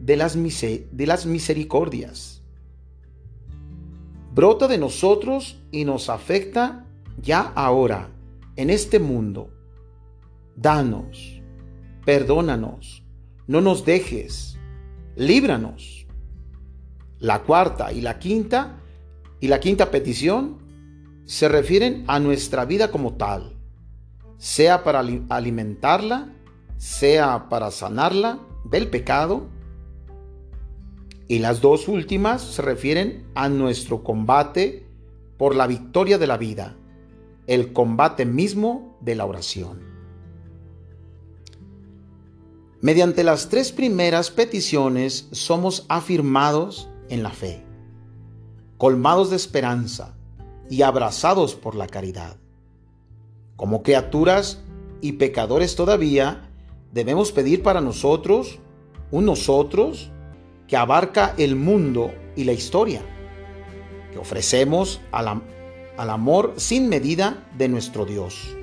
[0.00, 2.33] de las, de las misericordias.
[4.34, 6.86] Brota de nosotros y nos afecta
[7.22, 8.08] ya ahora,
[8.56, 9.52] en este mundo.
[10.56, 11.40] Danos,
[12.04, 13.04] perdónanos,
[13.46, 14.58] no nos dejes,
[15.14, 16.08] líbranos.
[17.20, 18.80] La cuarta y la quinta
[19.38, 20.58] y la quinta petición
[21.26, 23.56] se refieren a nuestra vida como tal,
[24.36, 26.34] sea para alimentarla,
[26.76, 29.53] sea para sanarla del pecado
[31.28, 34.86] y las dos últimas se refieren a nuestro combate
[35.38, 36.76] por la victoria de la vida,
[37.46, 39.82] el combate mismo de la oración.
[42.80, 47.64] Mediante las tres primeras peticiones somos afirmados en la fe,
[48.76, 50.14] colmados de esperanza
[50.68, 52.36] y abrazados por la caridad.
[53.56, 54.62] Como criaturas
[55.00, 56.50] y pecadores todavía,
[56.92, 58.58] debemos pedir para nosotros
[59.10, 60.10] un nosotros
[60.72, 63.02] abarca el mundo y la historia,
[64.12, 65.42] que ofrecemos a la,
[65.96, 68.54] al amor sin medida de nuestro Dios.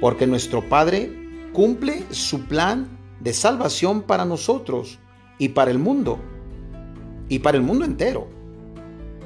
[0.00, 1.10] Porque nuestro Padre
[1.52, 2.88] cumple su plan
[3.20, 4.98] de salvación para nosotros
[5.38, 6.18] y para el mundo,
[7.28, 8.28] y para el mundo entero,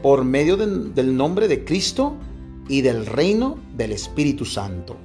[0.03, 2.16] por medio del nombre de Cristo
[2.68, 4.97] y del reino del Espíritu Santo.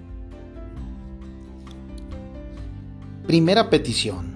[3.26, 4.35] Primera petición.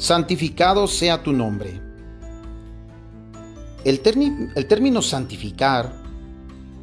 [0.00, 1.78] Santificado sea tu nombre.
[3.84, 5.92] El, término santificar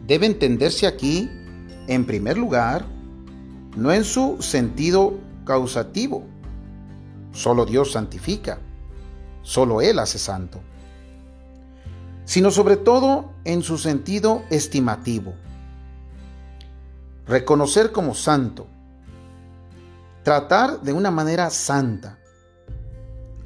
[0.06, 1.28] debe entenderse aquí,
[1.88, 2.86] en primer lugar,
[3.76, 5.16] no en su sentido
[5.46, 6.28] causativo.
[7.32, 8.60] Solo Dios santifica,
[9.42, 10.62] solo Él hace santo,
[12.24, 15.34] sino sobre todo en su sentido estimativo.
[17.26, 18.68] Reconocer como santo,
[20.22, 22.20] tratar de una manera santa.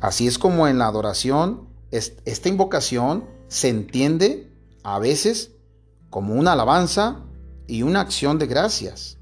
[0.02, 4.52] Así es como en la adoración, esta invocación se entiende
[4.84, 5.52] a veces
[6.10, 7.24] como una alabanza
[7.68, 9.20] y una acción de gracias.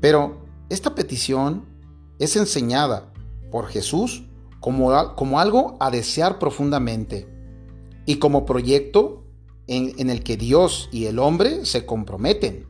[0.00, 1.66] Pero esta petición
[2.18, 3.12] es enseñada
[3.50, 4.24] por Jesús
[4.58, 7.28] como, como algo a desear profundamente
[8.06, 9.24] y como proyecto
[9.66, 12.66] en, en el que Dios y el hombre se comprometen.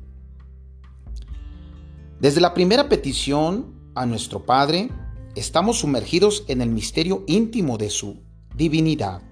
[2.18, 4.90] Desde la primera petición a nuestro Padre,
[5.34, 8.22] estamos sumergidos en el misterio íntimo de su
[8.54, 9.22] divinidad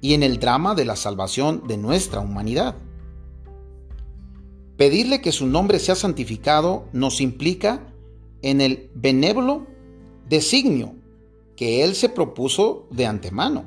[0.00, 2.76] y en el drama de la salvación de nuestra humanidad.
[4.76, 7.92] Pedirle que su nombre sea santificado nos implica
[8.42, 9.66] en el benévolo
[10.28, 10.94] designio
[11.56, 13.64] que Él se propuso de antemano,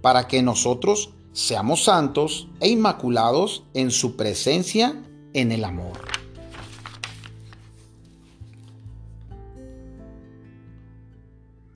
[0.00, 6.23] para que nosotros seamos santos e inmaculados en su presencia en el amor.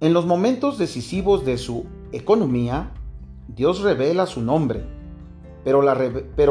[0.01, 2.93] En los momentos decisivos de su economía,
[3.49, 4.85] Dios revela su nombre,
[5.65, 5.83] pero,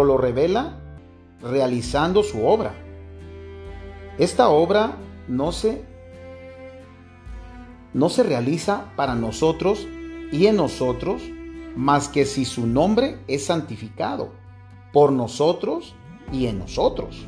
[0.04, 0.80] lo revela
[1.42, 2.74] realizando su obra.
[4.18, 4.98] Esta obra
[5.30, 5.86] no se,
[7.94, 9.88] no se realiza para nosotros
[10.32, 11.22] y en nosotros
[11.78, 14.32] más que si su nombre es santificado
[14.92, 15.96] por nosotros
[16.34, 17.26] y en nosotros.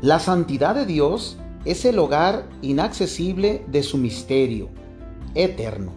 [0.00, 1.38] La santidad de Dios
[1.68, 4.70] es el hogar inaccesible de su misterio
[5.34, 5.92] eterno.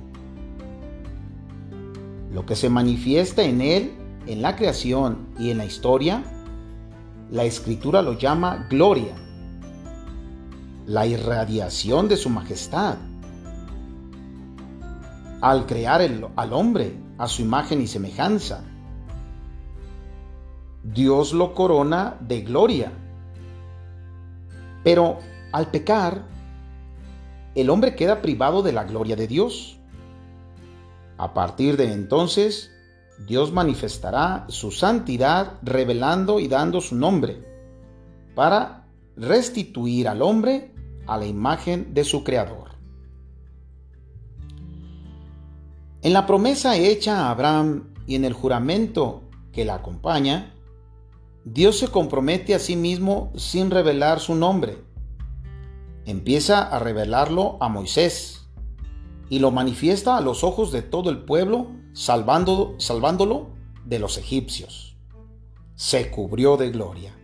[2.29, 3.93] Lo que se manifiesta en Él,
[4.27, 6.25] en la creación y en la historia,
[7.29, 9.15] la escritura lo llama gloria,
[10.87, 12.97] la irradiación de su majestad.
[15.39, 16.01] Al crear
[16.35, 18.61] al hombre a su imagen y semejanza,
[20.83, 22.91] Dios lo corona de gloria.
[24.83, 25.19] Pero
[25.51, 26.25] al pecar,
[27.55, 29.77] el hombre queda privado de la gloria de Dios.
[31.17, 32.71] A partir de entonces,
[33.27, 37.45] Dios manifestará su santidad revelando y dando su nombre
[38.35, 40.73] para restituir al hombre
[41.05, 42.71] a la imagen de su Creador.
[46.01, 50.55] En la promesa hecha a Abraham y en el juramento que la acompaña,
[51.43, 54.77] Dios se compromete a sí mismo sin revelar su nombre
[56.05, 58.47] empieza a revelarlo a Moisés
[59.29, 63.49] y lo manifiesta a los ojos de todo el pueblo, salvándolo
[63.85, 64.97] de los egipcios.
[65.75, 67.15] Se cubrió de gloria.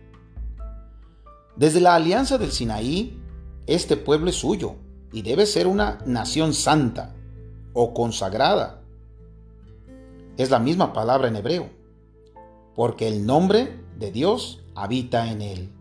[1.56, 3.20] Desde la alianza del Sinaí,
[3.66, 4.76] este pueblo es suyo
[5.12, 7.14] y debe ser una nación santa
[7.72, 8.82] o consagrada.
[10.36, 11.68] Es la misma palabra en hebreo,
[12.74, 15.72] porque el nombre de Dios habita en él.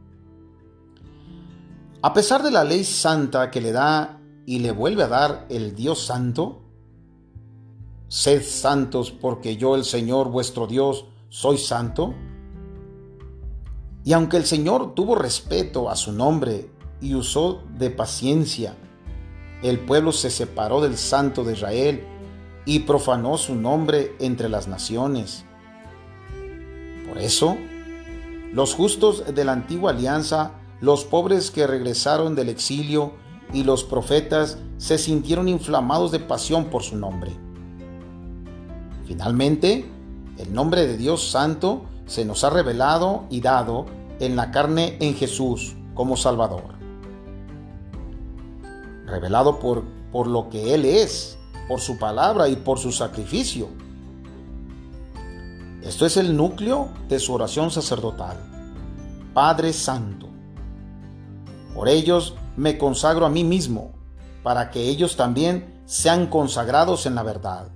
[2.03, 5.75] A pesar de la ley santa que le da y le vuelve a dar el
[5.75, 6.61] Dios santo,
[8.07, 12.13] sed santos porque yo el Señor vuestro Dios soy santo.
[14.03, 16.69] Y aunque el Señor tuvo respeto a su nombre
[17.01, 18.75] y usó de paciencia,
[19.63, 22.05] el pueblo se separó del santo de Israel
[22.65, 25.45] y profanó su nombre entre las naciones.
[27.07, 27.57] Por eso,
[28.53, 33.13] los justos de la antigua alianza los pobres que regresaron del exilio
[33.53, 37.31] y los profetas se sintieron inflamados de pasión por su nombre.
[39.05, 39.89] Finalmente,
[40.37, 43.85] el nombre de Dios Santo se nos ha revelado y dado
[44.19, 46.75] en la carne en Jesús como Salvador.
[49.05, 53.69] Revelado por, por lo que Él es, por su palabra y por su sacrificio.
[55.81, 58.37] Esto es el núcleo de su oración sacerdotal.
[59.33, 60.26] Padre Santo
[61.77, 63.91] por ellos me consagro a mí mismo,
[64.41, 67.67] para que ellos también sean consagrados en la verdad.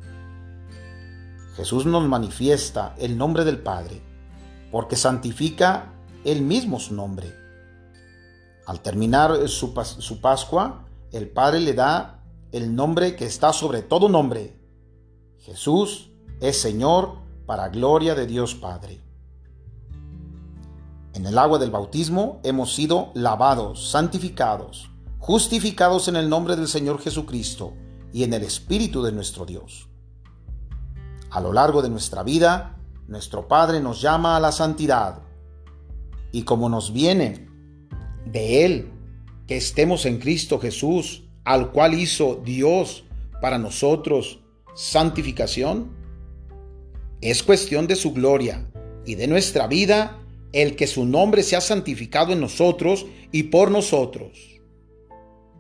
[1.56, 4.02] Jesús nos manifiesta el nombre del Padre,
[4.72, 5.94] porque santifica
[6.26, 7.32] él mismo su nombre.
[8.66, 14.10] Al terminar su, su Pascua, el Padre le da el nombre que está sobre todo
[14.10, 14.60] nombre.
[15.42, 19.00] Jesús es Señor para gloria de Dios Padre.
[21.14, 24.90] En el agua del bautismo hemos sido lavados, santificados,
[25.20, 27.74] justificados en el nombre del Señor Jesucristo
[28.14, 29.90] y en el Espíritu de nuestro Dios.
[31.30, 35.20] A lo largo de nuestra vida, nuestro Padre nos llama a la santidad
[36.32, 37.50] y como nos viene
[38.26, 38.94] de Él
[39.48, 43.04] que estemos en Cristo Jesús, al cual hizo Dios
[43.42, 44.40] para nosotros
[44.76, 45.92] santificación,
[47.20, 48.72] es cuestión de su gloria
[49.06, 50.21] y de nuestra vida
[50.54, 54.62] el que su nombre sea santificado en nosotros y por nosotros.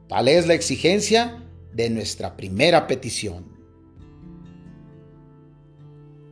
[0.07, 3.45] Tal es la exigencia de nuestra primera petición.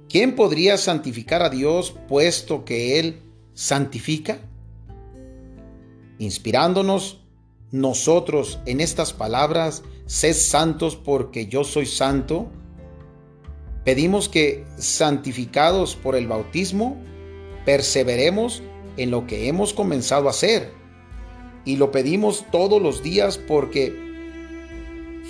[0.10, 3.22] ¿Quién podría santificar a Dios puesto que Él
[3.54, 4.40] santifica?
[6.18, 7.22] Inspirándonos
[7.72, 12.52] nosotros en estas palabras, sed santos porque yo soy santo,
[13.86, 16.98] pedimos que, santificados por el bautismo,
[17.66, 18.64] perseveremos
[18.98, 20.72] en lo que hemos comenzado a hacer.
[21.66, 24.10] Y lo pedimos todos los días porque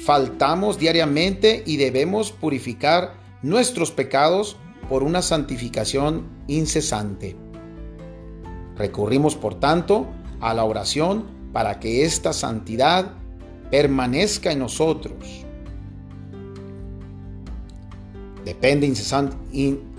[0.05, 4.57] faltamos diariamente y debemos purificar nuestros pecados
[4.87, 7.35] por una santificación incesante.
[8.77, 10.07] Recurrimos, por tanto,
[10.39, 13.13] a la oración para que esta santidad
[13.69, 15.45] permanezca en nosotros.
[18.45, 18.91] Depende,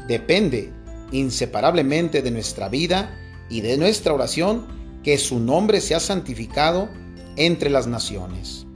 [0.09, 0.73] depende
[1.13, 4.67] inseparablemente de nuestra vida y de nuestra oración
[5.03, 6.89] que su nombre sea santificado
[7.37, 8.67] entre las naciones.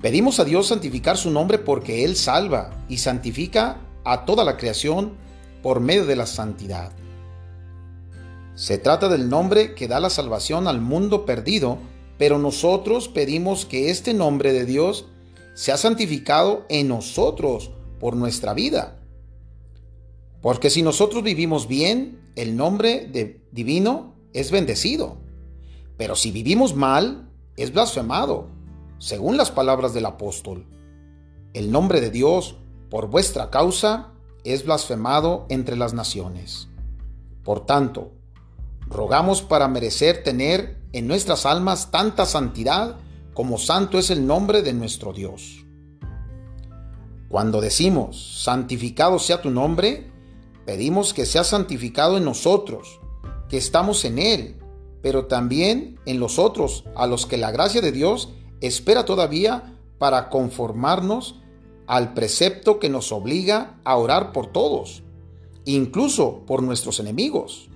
[0.00, 5.12] Pedimos a Dios santificar su nombre porque Él salva y santifica a toda la creación
[5.62, 6.92] por medio de la santidad.
[8.54, 11.78] Se trata del nombre que da la salvación al mundo perdido,
[12.18, 15.06] pero nosotros pedimos que este nombre de Dios
[15.54, 18.99] sea santificado en nosotros por nuestra vida.
[20.42, 25.18] Porque si nosotros vivimos bien, el nombre de divino es bendecido.
[25.96, 28.48] Pero si vivimos mal, es blasfemado,
[28.98, 30.66] según las palabras del apóstol.
[31.52, 32.56] El nombre de Dios,
[32.88, 34.12] por vuestra causa,
[34.44, 36.68] es blasfemado entre las naciones.
[37.44, 38.12] Por tanto,
[38.88, 42.96] rogamos para merecer tener en nuestras almas tanta santidad
[43.34, 45.64] como santo es el nombre de nuestro Dios.
[47.28, 50.09] Cuando decimos, santificado sea tu nombre,
[50.70, 53.00] pedimos que sea santificado en nosotros,
[53.48, 54.56] que estamos en Él,
[55.02, 58.28] pero también en los otros, a los que la gracia de Dios
[58.60, 61.40] espera todavía para conformarnos
[61.88, 65.02] al precepto que nos obliga a orar por todos,
[65.64, 67.68] incluso por nuestros enemigos.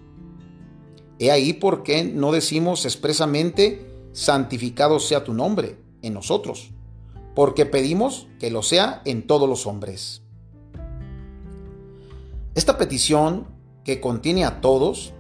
[1.19, 6.71] He ahí por qué no decimos expresamente, santificado sea tu nombre en nosotros,
[7.35, 10.24] porque pedimos que lo sea en todos los hombres.
[12.55, 13.49] Esta petición,
[13.85, 15.13] que contiene a todos,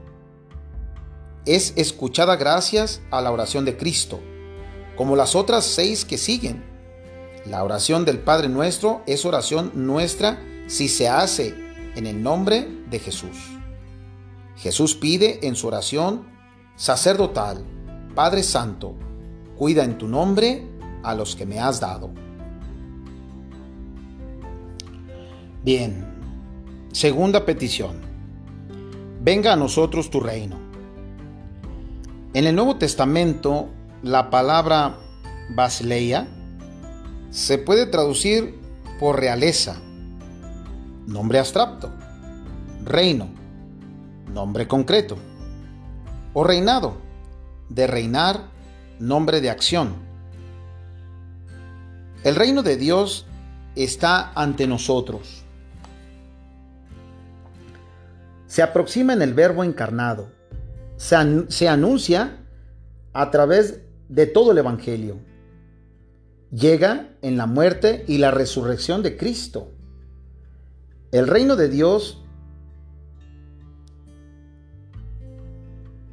[1.47, 4.21] es escuchada gracias a la oración de Cristo,
[4.97, 6.65] como las otras seis que siguen.
[7.45, 11.55] La oración del Padre nuestro es oración nuestra si se hace
[11.97, 13.37] en el nombre de Jesús.
[14.57, 16.29] Jesús pide en su oración
[16.77, 17.65] sacerdotal,
[18.15, 18.95] Padre Santo,
[19.59, 20.71] cuida en tu nombre
[21.03, 22.11] a los que me has dado.
[25.65, 26.14] Bien,
[26.95, 27.97] segunda petición.
[29.21, 30.57] Venga a nosotros tu reino.
[32.35, 33.69] En el Nuevo Testamento,
[34.05, 35.01] la palabra
[35.57, 36.29] basileia
[37.31, 38.61] se puede traducir
[39.01, 39.75] por realeza,
[41.09, 41.91] nombre abstracto,
[42.85, 43.29] reino,
[44.33, 45.17] nombre concreto,
[46.33, 46.97] o reinado,
[47.71, 48.51] de reinar,
[49.01, 49.95] nombre de acción.
[52.23, 53.27] El reino de Dios
[53.75, 55.44] está ante nosotros.
[58.55, 60.31] Se aproxima en el verbo encarnado.
[60.97, 62.39] Se, anuncia
[63.13, 65.19] a través de todo el Evangelio.
[66.53, 69.73] Llega en la muerte y la resurrección de Cristo.
[71.11, 72.23] El reino de Dios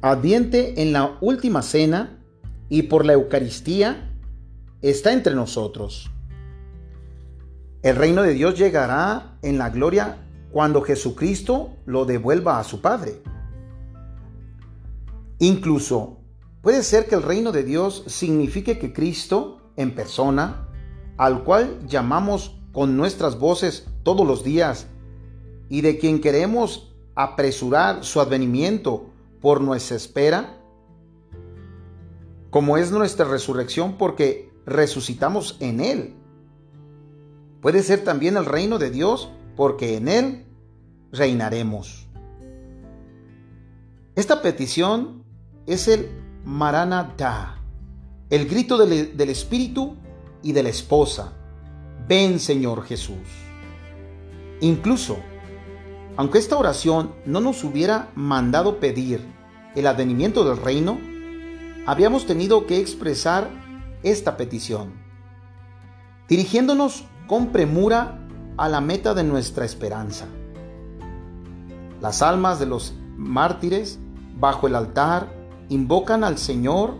[0.00, 2.24] adviente en la última cena
[2.68, 4.10] y por la Eucaristía
[4.80, 6.10] está entre nosotros.
[7.84, 10.21] El reino de Dios llegará en la gloria
[10.52, 13.22] cuando Jesucristo lo devuelva a su Padre.
[15.38, 16.18] Incluso
[16.60, 20.68] puede ser que el reino de Dios signifique que Cristo en persona,
[21.16, 24.86] al cual llamamos con nuestras voces todos los días
[25.68, 29.06] y de quien queremos apresurar su advenimiento
[29.40, 30.58] por nuestra espera,
[32.50, 36.14] como es nuestra resurrección porque resucitamos en Él.
[37.62, 40.46] Puede ser también el reino de Dios porque en Él
[41.12, 42.08] reinaremos.
[44.14, 45.24] Esta petición
[45.66, 46.10] es el
[46.44, 47.58] Maranatha,
[48.30, 49.96] el grito del, del Espíritu
[50.42, 51.32] y de la esposa.
[52.08, 53.16] Ven Señor Jesús.
[54.60, 55.18] Incluso,
[56.16, 59.26] aunque esta oración no nos hubiera mandado pedir
[59.74, 60.98] el advenimiento del reino,
[61.86, 63.50] habíamos tenido que expresar
[64.02, 64.92] esta petición,
[66.28, 68.21] dirigiéndonos con premura
[68.56, 70.26] a la meta de nuestra esperanza.
[72.00, 73.98] Las almas de los mártires
[74.38, 75.32] bajo el altar
[75.68, 76.94] invocan al Señor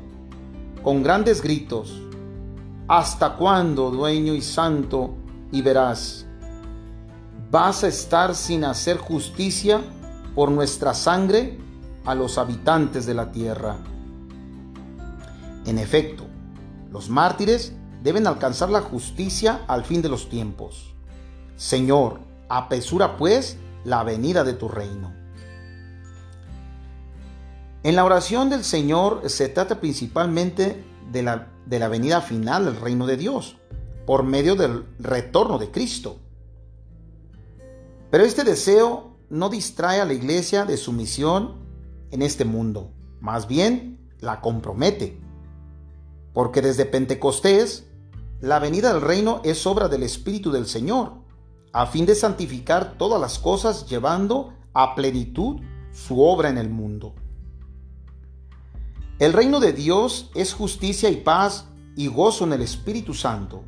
[0.83, 2.01] con grandes gritos.
[2.89, 5.15] ¿Hasta cuándo, dueño y santo,
[5.51, 6.27] y verás?
[7.51, 9.81] ¿Vas a estar sin hacer justicia
[10.35, 11.59] por nuestra sangre
[12.05, 13.77] a los habitantes de la tierra?
[15.67, 16.25] En efecto,
[16.91, 20.92] los mártires deben alcanzar la justicia al fin de los tiempos.
[21.57, 25.13] Señor, apresura pues la venida de tu reino.
[27.83, 32.77] En la oración del Señor se trata principalmente de la, de la venida final del
[32.77, 33.57] reino de Dios,
[34.07, 36.19] por medio del retorno de Cristo.
[38.11, 41.55] Pero este deseo no distrae a la iglesia de su misión
[42.11, 45.19] en este mundo, más bien la compromete.
[46.33, 47.87] Porque desde Pentecostés,
[48.41, 51.22] la venida del reino es obra del Espíritu del Señor,
[51.73, 55.61] a fin de santificar todas las cosas llevando a plenitud
[55.93, 57.15] su obra en el mundo.
[59.19, 61.67] El reino de Dios es justicia y paz
[61.97, 63.63] y gozo en el Espíritu Santo.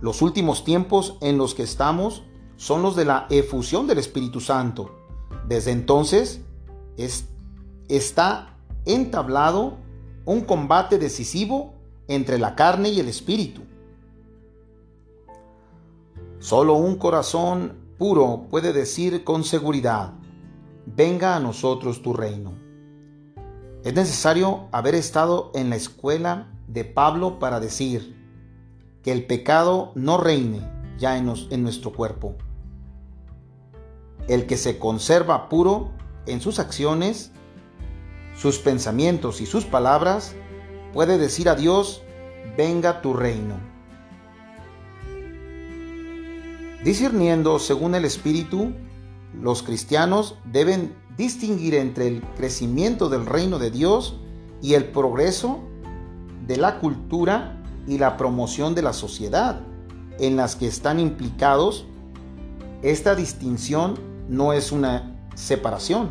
[0.00, 2.22] Los últimos tiempos en los que estamos
[2.56, 4.94] son los de la efusión del Espíritu Santo.
[5.48, 6.40] Desde entonces
[6.96, 7.28] es,
[7.88, 9.78] está entablado
[10.24, 11.74] un combate decisivo
[12.08, 13.62] entre la carne y el Espíritu.
[16.44, 20.12] Solo un corazón puro puede decir con seguridad,
[20.84, 22.52] venga a nosotros tu reino.
[23.82, 28.14] Es necesario haber estado en la escuela de Pablo para decir
[29.02, 32.34] que el pecado no reine ya en, en nuestro cuerpo.
[34.28, 35.92] El que se conserva puro
[36.26, 37.32] en sus acciones,
[38.36, 40.34] sus pensamientos y sus palabras,
[40.92, 42.02] puede decir a Dios,
[42.54, 43.73] venga tu reino.
[46.84, 48.74] Discerniendo según el Espíritu,
[49.40, 54.20] los cristianos deben distinguir entre el crecimiento del reino de Dios
[54.60, 55.60] y el progreso
[56.46, 59.62] de la cultura y la promoción de la sociedad
[60.18, 61.86] en las que están implicados,
[62.82, 66.10] esta distinción no es una separación.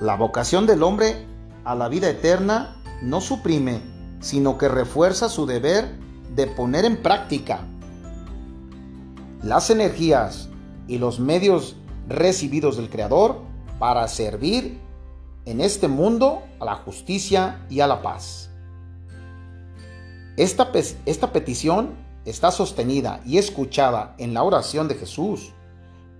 [0.00, 1.26] La vocación del hombre
[1.64, 3.80] a la vida eterna no suprime,
[4.20, 5.98] sino que refuerza su deber
[6.36, 7.66] de poner en práctica
[9.42, 10.48] las energías
[10.86, 11.76] y los medios
[12.08, 13.40] recibidos del Creador
[13.78, 14.80] para servir
[15.44, 18.50] en este mundo a la justicia y a la paz.
[20.36, 20.70] Esta,
[21.04, 25.52] esta petición está sostenida y escuchada en la oración de Jesús,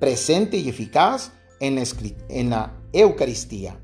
[0.01, 1.85] presente y eficaz en la,
[2.29, 3.79] en la Eucaristía.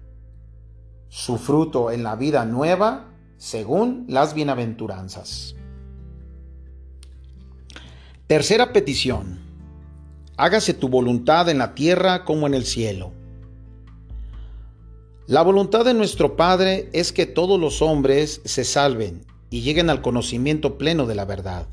[1.08, 5.54] Su fruto en la vida nueva según las bienaventuranzas.
[8.28, 9.38] Tercera petición.
[10.36, 13.10] Hágase tu voluntad en la tierra como en el cielo.
[15.26, 20.02] La voluntad de nuestro Padre es que todos los hombres se salven y lleguen al
[20.02, 21.68] conocimiento pleno de la verdad.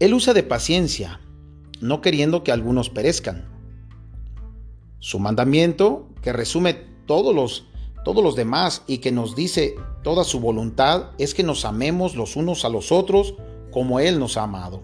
[0.00, 1.22] Él usa de paciencia,
[1.80, 3.48] no queriendo que algunos perezcan.
[4.98, 6.74] Su mandamiento, que resume
[7.06, 7.68] todos los,
[8.04, 12.36] todos los demás y que nos dice toda su voluntad, es que nos amemos los
[12.36, 13.34] unos a los otros
[13.70, 14.82] como Él nos ha amado.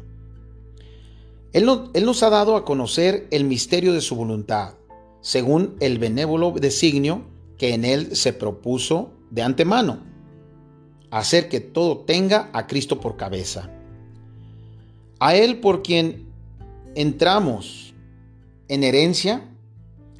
[1.55, 1.67] Él,
[2.05, 4.75] nos ha dado a conocer el misterio de su voluntad
[5.21, 7.23] según el benévolo designio
[7.57, 10.01] que en él se propuso de antemano,
[11.13, 13.71] hacer que todo tenga a Cristo por cabeza.
[15.21, 16.27] A él por quien
[16.97, 17.95] entramos
[18.67, 19.49] en herencia,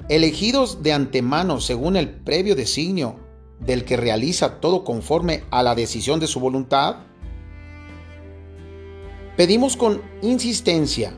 [0.07, 3.17] elegidos de antemano según el previo designio
[3.59, 6.99] del que realiza todo conforme a la decisión de su voluntad,
[9.35, 11.13] pedimos con insistencia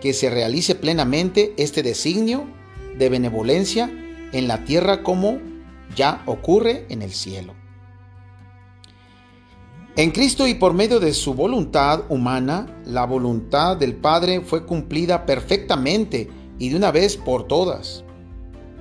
[0.00, 2.46] que se realice plenamente este designio
[2.98, 3.90] de benevolencia
[4.32, 5.38] en la tierra como
[5.94, 7.54] ya ocurre en el cielo.
[9.96, 15.24] En Cristo y por medio de su voluntad humana, la voluntad del Padre fue cumplida
[15.24, 18.04] perfectamente y de una vez por todas.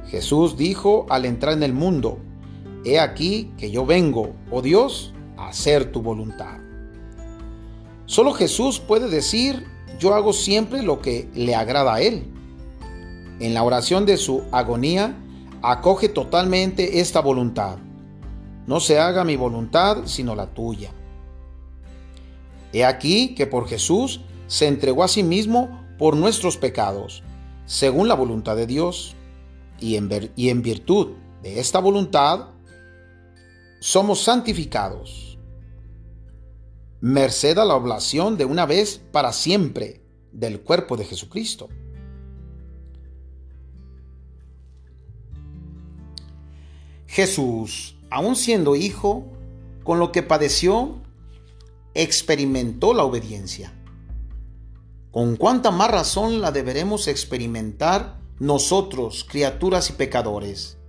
[0.09, 2.19] Jesús dijo al entrar en el mundo,
[2.83, 6.64] He aquí que yo vengo, oh Dios, a hacer tu voluntad.
[8.05, 9.65] Solo Jesús puede decir,
[9.99, 12.31] yo hago siempre lo que le agrada a Él.
[13.39, 15.15] En la oración de su agonía,
[15.61, 17.77] acoge totalmente esta voluntad.
[18.67, 20.91] No se haga mi voluntad, sino la tuya.
[22.73, 27.23] He aquí que por Jesús se entregó a sí mismo por nuestros pecados,
[27.65, 29.15] según la voluntad de Dios,
[29.79, 32.49] y en, y en virtud de esta voluntad
[33.79, 35.24] somos santificados,
[37.05, 40.01] merced a la oblación de una vez para siempre
[40.31, 41.69] del cuerpo de Jesucristo.
[47.05, 49.27] Jesús, aun siendo hijo,
[49.83, 50.95] con lo que padeció,
[51.93, 53.71] experimentó la obediencia.
[55.11, 60.79] ¿Con cuánta más razón la deberemos experimentar nosotros, criaturas y pecadores,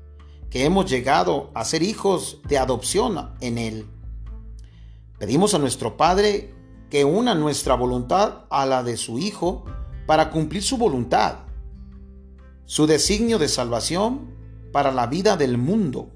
[0.49, 3.87] que hemos llegado a ser hijos de adopción en Él?
[5.19, 6.53] Pedimos a nuestro Padre
[6.91, 9.65] que una nuestra voluntad a la de su Hijo
[10.07, 11.37] para cumplir su voluntad,
[12.67, 14.31] su designio de salvación
[14.73, 16.11] para la vida del mundo.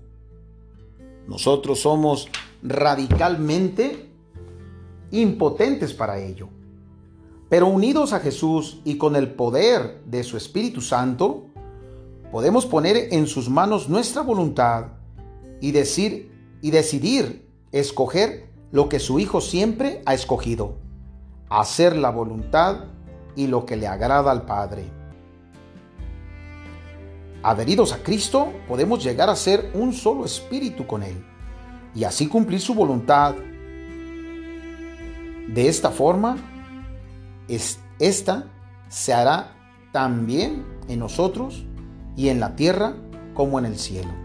[1.26, 2.28] Nosotros somos
[2.62, 4.10] radicalmente
[5.12, 6.50] impotentes para ello.
[7.48, 11.46] Pero unidos a Jesús y con el poder de su Espíritu Santo,
[12.30, 14.88] podemos poner en sus manos nuestra voluntad
[15.60, 16.30] y decir
[16.60, 20.78] y decidir escoger lo que su Hijo siempre ha escogido,
[21.48, 22.84] hacer la voluntad
[23.34, 24.84] y lo que le agrada al Padre.
[27.42, 31.24] Adheridos a Cristo, podemos llegar a ser un solo espíritu con Él
[31.94, 33.34] y así cumplir su voluntad.
[35.48, 36.36] De esta forma,
[37.98, 38.44] esta
[38.88, 39.56] se hará
[39.90, 41.64] también en nosotros
[42.14, 42.94] y en la tierra
[43.34, 44.19] como en el cielo.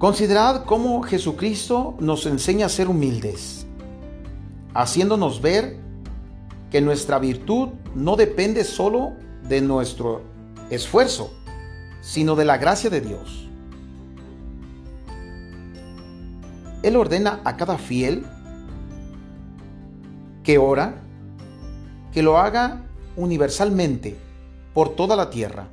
[0.00, 3.66] Considerad cómo Jesucristo nos enseña a ser humildes,
[4.72, 5.76] haciéndonos ver
[6.70, 9.12] que nuestra virtud no depende solo
[9.46, 10.22] de nuestro
[10.70, 11.34] esfuerzo,
[12.00, 13.46] sino de la gracia de Dios.
[16.82, 18.24] Él ordena a cada fiel
[20.42, 20.94] que ora,
[22.10, 22.86] que lo haga
[23.18, 24.16] universalmente
[24.72, 25.68] por toda la tierra.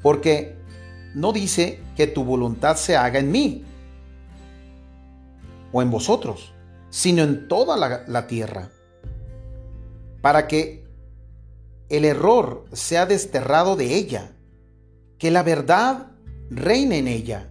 [0.00, 0.60] Porque
[1.16, 3.62] no dice que tu voluntad se haga en mí
[5.70, 6.54] o en vosotros,
[6.88, 8.70] sino en toda la, la tierra,
[10.22, 10.86] para que
[11.90, 14.32] el error sea desterrado de ella,
[15.18, 16.12] que la verdad
[16.48, 17.50] reine en ella,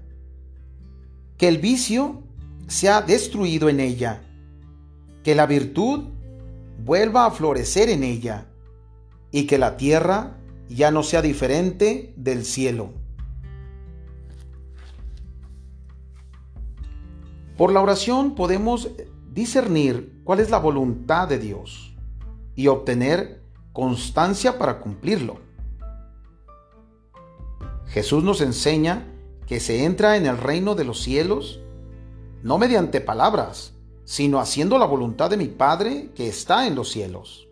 [1.38, 2.24] que el vicio
[2.66, 4.24] sea destruido en ella,
[5.24, 6.06] que la virtud
[6.84, 8.47] vuelva a florecer en ella
[9.30, 10.38] y que la tierra
[10.70, 12.99] ya no sea diferente del cielo.
[17.60, 18.89] Por la oración podemos
[19.34, 21.93] discernir cuál es la voluntad de Dios
[22.55, 23.41] y obtener
[23.74, 25.41] constancia para cumplirlo.
[27.88, 29.05] Jesús nos enseña
[29.45, 31.60] que se entra en el reino de los cielos
[32.43, 33.74] no mediante palabras,
[34.05, 37.49] sino haciendo la voluntad de mi Padre que está en los cielos.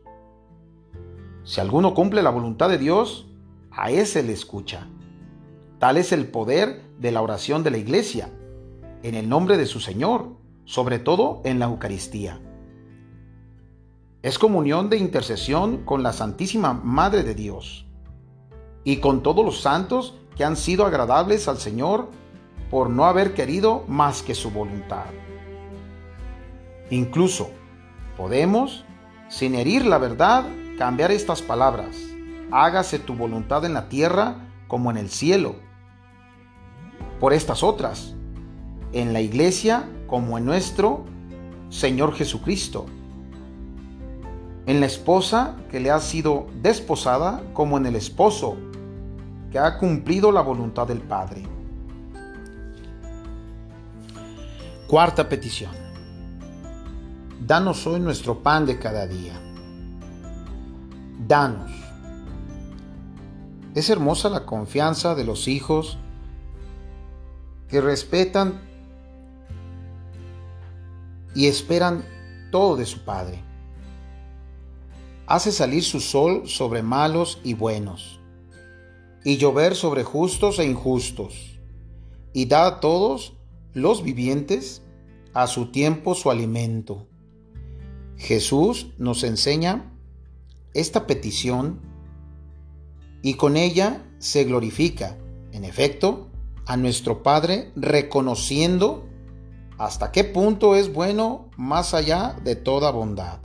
[1.43, 3.27] Si alguno cumple la voluntad de Dios,
[3.71, 4.87] a ese le escucha.
[5.79, 8.31] Tal es el poder de la oración de la iglesia,
[9.03, 12.41] en el nombre de su Señor, sobre todo en la Eucaristía.
[14.21, 17.85] Es comunión de intercesión con la Santísima Madre de Dios
[18.83, 22.09] y con todos los santos que han sido agradables al Señor
[22.69, 25.05] por no haber querido más que su voluntad.
[26.89, 27.49] Incluso
[28.17, 28.83] podemos,
[29.29, 30.45] sin herir la verdad,
[30.77, 31.95] cambiar estas palabras.
[32.51, 35.55] Hágase tu voluntad en la tierra como en el cielo.
[37.19, 38.16] Por estas otras,
[38.93, 41.05] en la iglesia como en nuestro
[41.69, 42.85] Señor Jesucristo
[44.67, 48.57] en la esposa que le ha sido desposada como en el esposo
[49.49, 51.43] que ha cumplido la voluntad del Padre.
[54.87, 55.71] Cuarta petición.
[57.39, 59.39] Danos hoy nuestro pan de cada día.
[61.25, 61.71] Danos.
[63.73, 65.97] Es hermosa la confianza de los hijos
[67.69, 68.66] que respetan
[71.37, 72.03] y esperan
[72.51, 73.47] todo de su Padre
[75.27, 78.21] hace salir su sol sobre malos y buenos,
[79.25, 81.59] y llover sobre justos e injustos,
[82.33, 83.33] y da a todos
[83.73, 84.81] los vivientes
[85.33, 87.07] a su tiempo su alimento.
[88.15, 89.93] Jesús nos enseña
[90.73, 91.81] esta petición
[93.21, 95.17] y con ella se glorifica,
[95.51, 96.29] en efecto,
[96.65, 99.06] a nuestro Padre reconociendo
[99.77, 103.39] hasta qué punto es bueno más allá de toda bondad.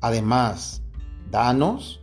[0.00, 0.82] Además,
[1.30, 2.00] danos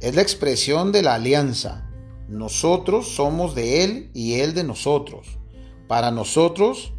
[0.00, 1.90] es la expresión de la alianza.
[2.28, 5.38] Nosotros somos de Él y Él de nosotros.
[5.86, 6.92] Para nosotros,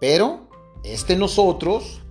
[0.00, 0.48] pero
[0.82, 2.02] este nosotros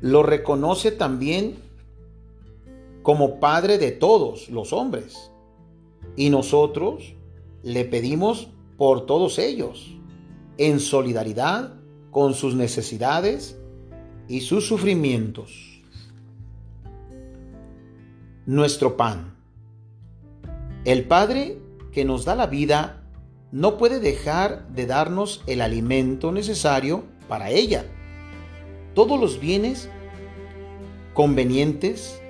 [0.00, 1.56] lo reconoce también
[3.02, 5.30] como Padre de todos los hombres.
[6.16, 7.14] Y nosotros
[7.64, 9.96] le pedimos por todos ellos,
[10.58, 11.74] en solidaridad
[12.10, 13.58] con sus necesidades
[14.28, 15.82] y sus sufrimientos.
[18.46, 19.34] Nuestro pan.
[20.84, 21.58] El Padre
[21.90, 23.02] que nos da la vida
[23.50, 27.86] no puede dejar de darnos el alimento necesario para ella.
[28.94, 29.88] Todos los bienes
[31.14, 32.20] convenientes,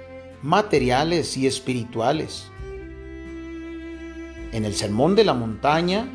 [0.42, 2.46] materiales y espirituales.
[4.54, 6.06] En el Sermón de la Montaña,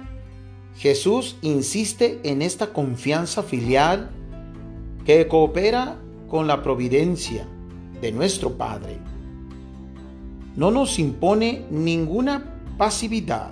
[0.77, 4.11] Jesús insiste en esta confianza filial
[5.05, 5.97] que coopera
[6.29, 7.45] con la providencia
[7.99, 8.97] de nuestro Padre.
[10.55, 13.51] No nos impone ninguna pasividad,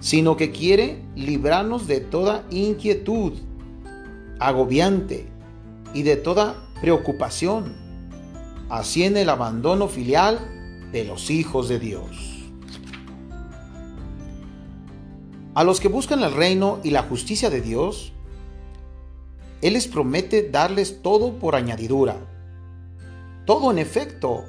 [0.00, 3.34] sino que quiere librarnos de toda inquietud
[4.40, 5.28] agobiante
[5.94, 7.76] y de toda preocupación,
[8.70, 10.40] así en el abandono filial
[10.90, 12.35] de los hijos de Dios.
[15.56, 18.12] A los que buscan el reino y la justicia de Dios,
[19.62, 22.18] Él les promete darles todo por añadidura.
[23.46, 24.44] Todo en efecto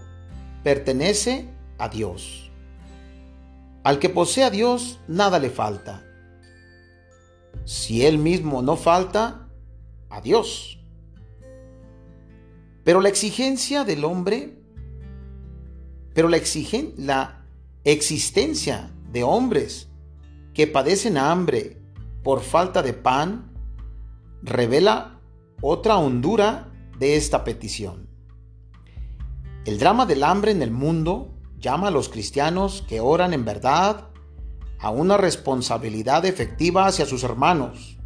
[0.66, 1.48] pertenece
[1.78, 2.52] a Dios.
[3.86, 6.04] Al que posee a Dios, nada le falta.
[7.64, 9.48] Si Él mismo no falta,
[10.10, 10.78] a Dios.
[12.84, 14.58] Pero la exigencia del hombre,
[16.14, 17.46] pero la, exigen, la
[17.86, 19.88] existencia de hombres
[20.58, 21.78] que padecen hambre
[22.24, 23.54] por falta de pan,
[24.42, 25.22] revela
[25.62, 28.10] otra hondura de esta petición.
[29.66, 34.08] El drama del hambre en el mundo llama a los cristianos que oran en verdad
[34.80, 38.00] a una responsabilidad efectiva hacia sus hermanos,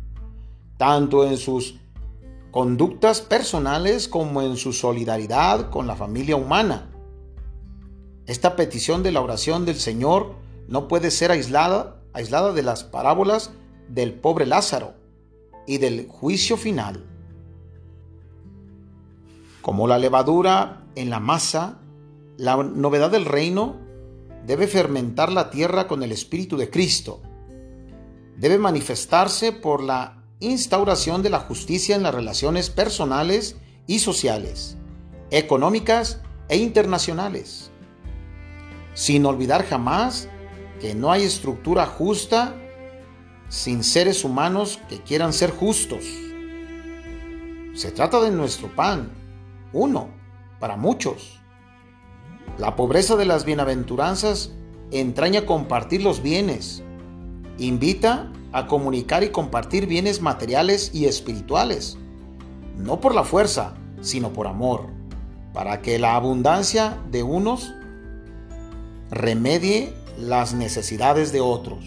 [0.75, 1.79] tanto en sus
[2.51, 6.89] conductas personales como en su solidaridad con la familia humana.
[8.25, 10.35] Esta petición de la oración del Señor
[10.67, 13.51] no puede ser aislada, aislada de las parábolas
[13.87, 14.93] del pobre Lázaro
[15.67, 17.05] y del juicio final.
[19.61, 21.79] Como la levadura en la masa,
[22.37, 23.77] la novedad del reino
[24.45, 27.21] debe fermentar la tierra con el Espíritu de Cristo.
[28.37, 33.55] Debe manifestarse por la instauración de la justicia en las relaciones personales
[33.85, 34.77] y sociales,
[35.29, 37.69] económicas e internacionales,
[38.93, 40.27] sin olvidar jamás
[40.81, 42.55] que no hay estructura justa
[43.49, 46.03] sin seres humanos que quieran ser justos.
[47.75, 49.11] Se trata de nuestro pan,
[49.73, 50.09] uno,
[50.59, 51.39] para muchos.
[52.57, 54.53] La pobreza de las bienaventuranzas
[54.89, 56.81] entraña compartir los bienes,
[57.59, 61.97] invita a comunicar y compartir bienes materiales y espirituales,
[62.75, 64.87] no por la fuerza, sino por amor,
[65.53, 67.71] para que la abundancia de unos
[69.11, 71.83] remedie las necesidades de otros.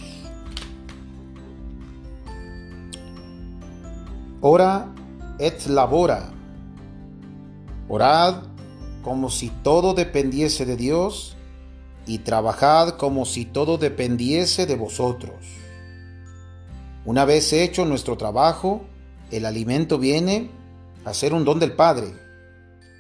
[4.41, 4.93] Ora
[5.39, 6.31] et labora.
[7.89, 8.43] Orad
[9.03, 11.37] como si todo dependiese de Dios
[12.07, 15.35] y trabajad como si todo dependiese de vosotros.
[17.05, 18.83] Una vez hecho nuestro trabajo,
[19.31, 20.51] el alimento viene
[21.05, 22.15] a ser un don del Padre.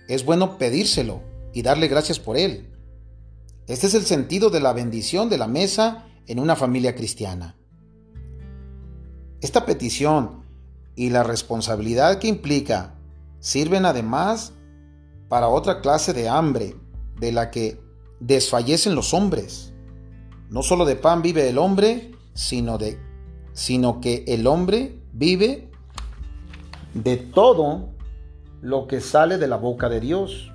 [0.08, 1.22] Es bueno pedírselo
[1.54, 2.73] y darle gracias por él.
[3.66, 7.56] Este es el sentido de la bendición de la mesa en una familia cristiana.
[9.40, 10.44] Esta petición
[10.96, 12.94] y la responsabilidad que implica
[13.40, 14.52] sirven además
[15.28, 16.76] para otra clase de hambre
[17.18, 17.80] de la que
[18.20, 19.72] desfallecen los hombres.
[20.50, 22.98] No solo de pan vive el hombre, sino de
[23.54, 25.70] sino que el hombre vive
[26.92, 27.88] de todo
[28.60, 30.50] lo que sale de la boca de Dios,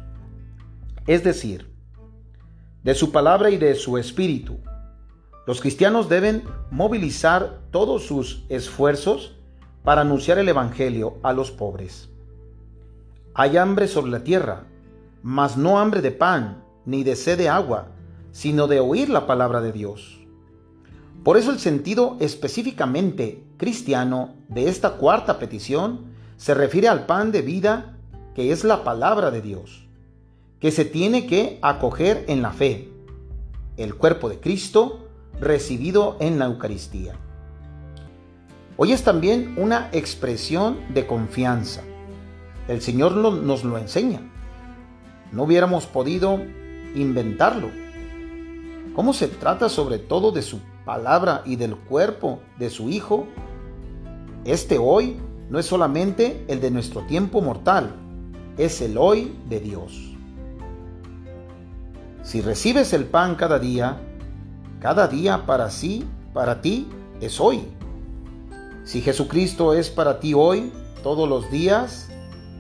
[1.08, 1.69] es decir,
[2.84, 4.60] de su palabra y de su espíritu.
[5.46, 9.36] Los cristianos deben movilizar todos sus esfuerzos
[9.84, 12.10] para anunciar el Evangelio a los pobres.
[13.34, 14.66] Hay hambre sobre la tierra,
[15.24, 17.88] mas no hambre de pan, ni de sed de agua,
[18.32, 20.20] sino de oír la palabra de Dios.
[21.24, 27.42] Por eso el sentido específicamente cristiano de esta cuarta petición se refiere al pan de
[27.42, 27.98] vida
[28.36, 29.89] que es la palabra de Dios,
[30.60, 32.90] que se tiene que acoger en la fe,
[33.78, 35.08] el cuerpo de Cristo
[35.40, 37.14] recibido en la Eucaristía.
[38.76, 41.82] Hoy es también una expresión de confianza.
[42.68, 44.22] El Señor nos lo enseña.
[45.32, 46.40] No hubiéramos podido
[46.96, 47.70] inventarlo.
[48.96, 53.28] ¿Cómo se trata sobre todo de su palabra y del cuerpo de su Hijo?
[54.44, 55.18] Este hoy
[55.50, 57.96] no es solamente el de nuestro tiempo mortal,
[58.58, 60.09] es el hoy de Dios.
[62.30, 63.98] Si recibes el pan cada día,
[64.80, 66.88] cada día para sí, para ti,
[67.22, 67.64] es hoy.
[68.84, 70.72] Si Jesucristo es para ti hoy,
[71.02, 72.08] todos los días,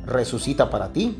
[0.07, 1.19] resucita para ti.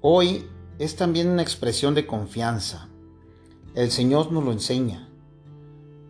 [0.00, 0.44] Hoy
[0.80, 2.88] es también una expresión de confianza.
[3.76, 5.05] El Señor nos lo enseña.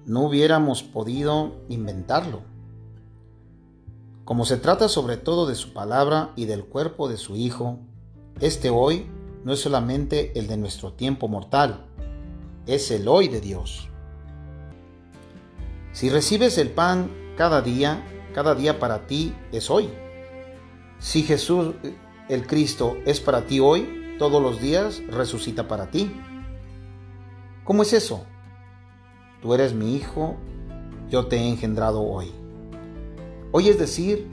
[0.07, 2.42] No hubiéramos podido inventarlo.
[4.24, 7.80] Como se trata sobre todo de su palabra y del cuerpo de su Hijo,
[8.38, 9.07] este hoy
[9.42, 11.86] no es solamente el de nuestro tiempo mortal,
[12.66, 13.88] es el hoy de Dios.
[15.90, 19.90] Si recibes el pan cada día, cada día para ti es hoy.
[21.00, 21.74] Si Jesús,
[22.28, 26.14] el Cristo, es para ti hoy, todos los días resucita para ti.
[27.64, 28.24] ¿Cómo es eso?
[29.47, 30.34] Tú eres mi hijo,
[31.09, 32.32] yo te he engendrado hoy.
[33.53, 34.26] Hoy es decir,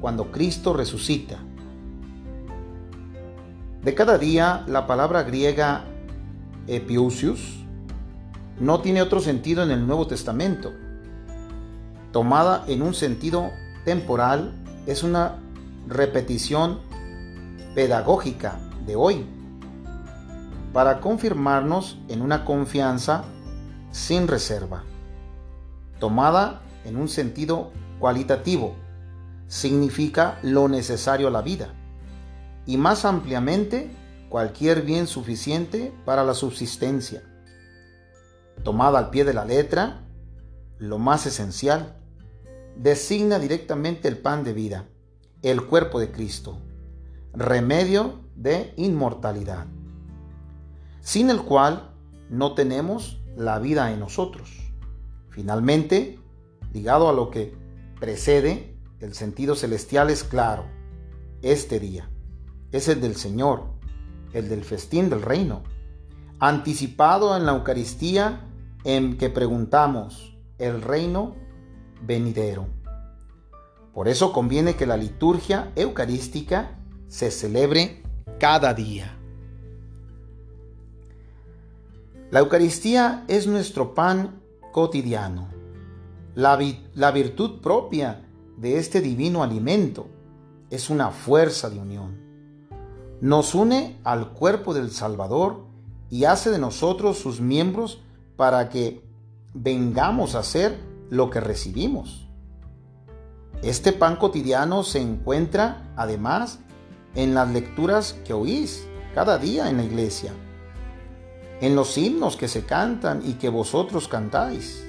[0.00, 1.38] cuando Cristo resucita,
[3.82, 5.86] de cada día, la palabra griega
[6.68, 7.64] epiusius
[8.60, 10.70] no tiene otro sentido en el Nuevo Testamento.
[12.12, 13.50] Tomada en un sentido
[13.84, 14.54] temporal,
[14.86, 15.40] es una
[15.88, 16.78] repetición
[17.74, 19.26] pedagógica de hoy
[20.72, 23.24] para confirmarnos en una confianza
[23.90, 24.84] sin reserva.
[25.98, 28.74] Tomada en un sentido cualitativo,
[29.46, 31.74] significa lo necesario a la vida
[32.66, 33.90] y más ampliamente
[34.28, 37.22] cualquier bien suficiente para la subsistencia.
[38.62, 40.02] Tomada al pie de la letra,
[40.78, 41.96] lo más esencial,
[42.76, 44.84] designa directamente el pan de vida,
[45.42, 46.58] el cuerpo de Cristo,
[47.32, 49.66] remedio de inmortalidad,
[51.00, 51.90] sin el cual
[52.28, 54.50] no tenemos la vida en nosotros.
[55.30, 56.18] Finalmente,
[56.72, 57.54] ligado a lo que
[57.98, 60.64] precede, el sentido celestial es claro,
[61.42, 62.10] este día
[62.72, 63.64] es el del Señor,
[64.32, 65.62] el del festín del reino,
[66.38, 68.46] anticipado en la Eucaristía
[68.84, 71.34] en que preguntamos el reino
[72.02, 72.66] venidero.
[73.92, 76.78] Por eso conviene que la liturgia eucarística
[77.08, 78.02] se celebre
[78.38, 79.19] cada día.
[82.30, 85.48] La Eucaristía es nuestro pan cotidiano,
[86.36, 86.56] la,
[87.10, 88.22] virtud propia
[88.56, 90.06] de este divino alimento,
[90.70, 92.20] es una fuerza de unión.
[93.20, 95.64] Nos une al cuerpo del Salvador
[96.08, 98.00] y hace de nosotros sus miembros
[98.36, 99.04] para que
[99.52, 100.78] vengamos a hacer
[101.10, 102.28] lo que recibimos.
[103.64, 106.60] Este pan cotidiano se encuentra además
[107.16, 110.32] en las lecturas que oís cada día en la iglesia,
[111.60, 114.84] en los himnos que se cantan y que vosotros cantáis.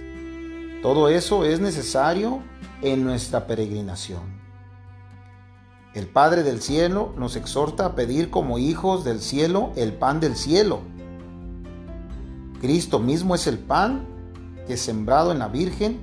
[0.82, 2.42] Todo eso es necesario
[2.82, 4.42] en nuestra peregrinación.
[5.94, 10.38] El Padre del cielo nos exhorta a pedir como hijos del cielo el pan del
[10.38, 10.80] cielo.
[12.62, 14.08] Cristo mismo es el pan
[14.68, 16.00] que sembrado en la Virgen,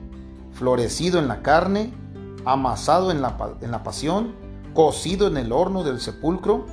[0.53, 1.95] florecido en la carne,
[2.45, 4.35] amasado en la, en la pasión,
[4.75, 6.67] cocido en el horno del sepulcro,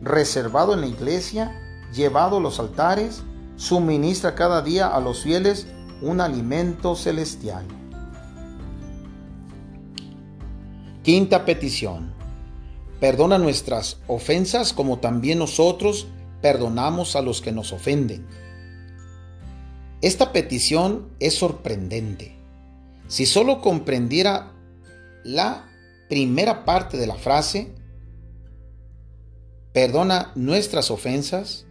[0.00, 1.65] reservado en la iglesia,
[1.96, 3.22] llevado los altares,
[3.56, 5.66] suministra cada día a los fieles
[6.02, 7.64] un alimento celestial.
[11.02, 12.14] Quinta petición.
[13.00, 16.06] Perdona nuestras ofensas como también nosotros
[16.40, 18.26] perdonamos a los que nos ofenden.
[20.02, 22.36] Esta petición es sorprendente.
[23.08, 24.52] Si solo comprendiera
[25.24, 25.68] la
[26.08, 27.74] primera parte de la frase,
[29.72, 31.65] perdona nuestras ofensas,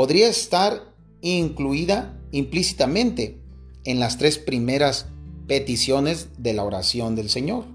[0.00, 3.38] podría estar incluida implícitamente
[3.84, 5.08] en las tres primeras
[5.46, 7.66] peticiones de la oración del Señor,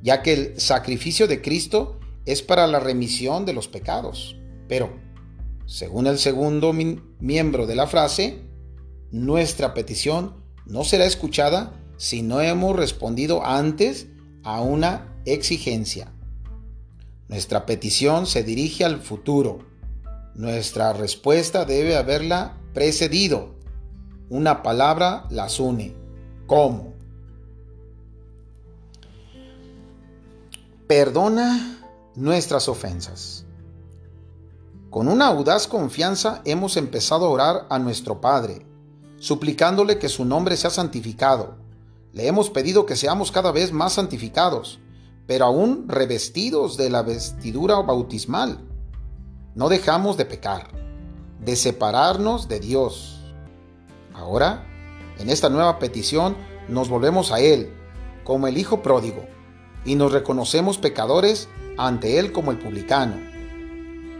[0.00, 4.36] ya que el sacrificio de Cristo es para la remisión de los pecados.
[4.68, 5.00] Pero,
[5.66, 8.38] según el segundo miembro de la frase,
[9.10, 14.06] nuestra petición no será escuchada si no hemos respondido antes
[14.44, 16.12] a una exigencia.
[17.26, 19.67] Nuestra petición se dirige al futuro.
[20.38, 23.56] Nuestra respuesta debe haberla precedido.
[24.30, 25.96] Una palabra las une.
[26.46, 26.94] ¿Cómo?
[30.86, 31.80] Perdona
[32.14, 33.46] nuestras ofensas.
[34.90, 38.64] Con una audaz confianza hemos empezado a orar a nuestro Padre,
[39.18, 41.56] suplicándole que su nombre sea santificado.
[42.12, 44.78] Le hemos pedido que seamos cada vez más santificados,
[45.26, 48.67] pero aún revestidos de la vestidura bautismal.
[49.58, 50.68] No dejamos de pecar,
[51.44, 53.18] de separarnos de Dios.
[54.14, 54.64] Ahora,
[55.18, 56.36] en esta nueva petición,
[56.68, 57.74] nos volvemos a Él,
[58.22, 59.26] como el Hijo pródigo,
[59.84, 63.16] y nos reconocemos pecadores ante Él como el publicano.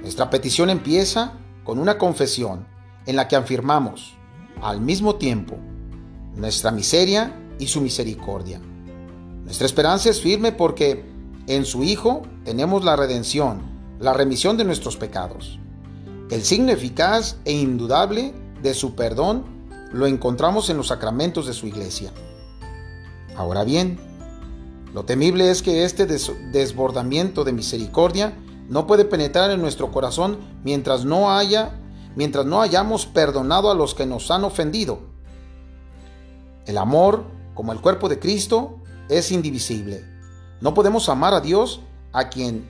[0.01, 2.66] Nuestra petición empieza con una confesión
[3.07, 4.16] en la que afirmamos,
[4.61, 5.57] al mismo tiempo,
[6.34, 8.61] nuestra miseria y su misericordia.
[9.45, 11.05] Nuestra esperanza es firme porque
[11.47, 15.59] en su Hijo tenemos la redención, la remisión de nuestros pecados.
[16.30, 19.44] El signo eficaz e indudable de su perdón
[19.92, 22.12] lo encontramos en los sacramentos de su iglesia.
[23.36, 23.99] Ahora bien,
[24.92, 28.36] lo temible es que este desbordamiento de misericordia
[28.68, 31.80] no puede penetrar en nuestro corazón mientras no haya
[32.16, 34.99] mientras no hayamos perdonado a los que nos han ofendido.
[36.66, 37.24] El amor,
[37.55, 40.05] como el cuerpo de Cristo, es indivisible.
[40.61, 41.80] No podemos amar a Dios
[42.12, 42.68] a quien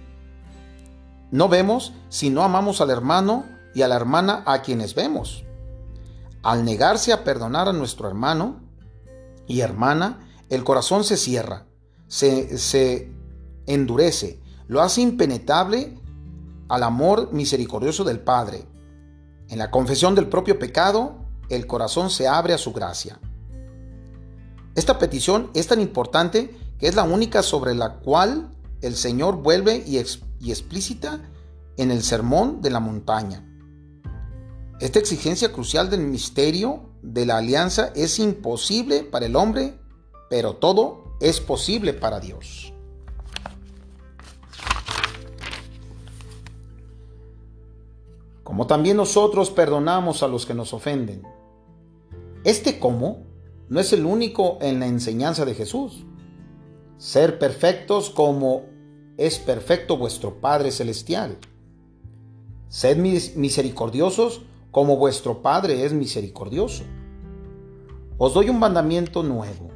[1.31, 5.45] no vemos si no amamos al hermano y a la hermana a quienes vemos.
[6.43, 8.61] Al negarse a perdonar a nuestro hermano
[9.47, 11.67] y hermana, el corazón se cierra,
[12.07, 13.13] se, se
[13.67, 15.99] endurece, lo hace impenetrable
[16.69, 18.67] al amor misericordioso del Padre.
[19.49, 21.17] En la confesión del propio pecado,
[21.49, 23.19] el corazón se abre a su gracia.
[24.75, 28.51] Esta petición es tan importante que es la única sobre la cual
[28.81, 29.99] el Señor vuelve y,
[30.41, 31.21] y explícita
[31.77, 33.45] en el sermón de la montaña.
[34.81, 39.79] Esta exigencia crucial del misterio de la alianza es imposible para el hombre,
[40.31, 42.73] pero todo es posible para Dios.
[48.49, 51.23] como también nosotros perdonamos a los que nos ofenden.
[52.45, 53.27] Este cómo
[53.69, 56.07] no es el único en la enseñanza de Jesús.
[56.97, 58.63] Ser perfectos como
[59.19, 61.37] es perfecto vuestro Padre Celestial.
[62.69, 66.85] Sed misericordiosos como vuestro Padre es misericordioso.
[68.17, 69.71] Os doy un mandamiento nuevo,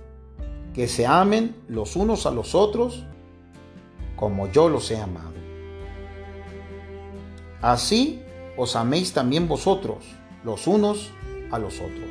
[0.73, 3.05] que se amen los unos a los otros
[4.17, 5.33] como yo los he amado.
[7.61, 8.23] Así
[8.57, 10.05] os améis también vosotros,
[10.45, 11.11] los unos
[11.51, 12.11] a los otros.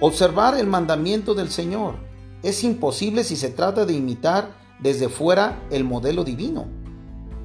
[0.00, 1.94] Observar el mandamiento del Señor
[2.42, 6.66] es imposible si se trata de imitar desde fuera el modelo divino.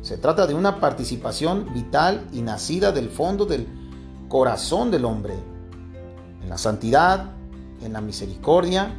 [0.02, 3.68] Se trata de una participación vital y nacida del fondo del
[4.28, 5.34] corazón del hombre,
[6.42, 7.32] en la santidad,
[7.82, 8.94] en la misericordia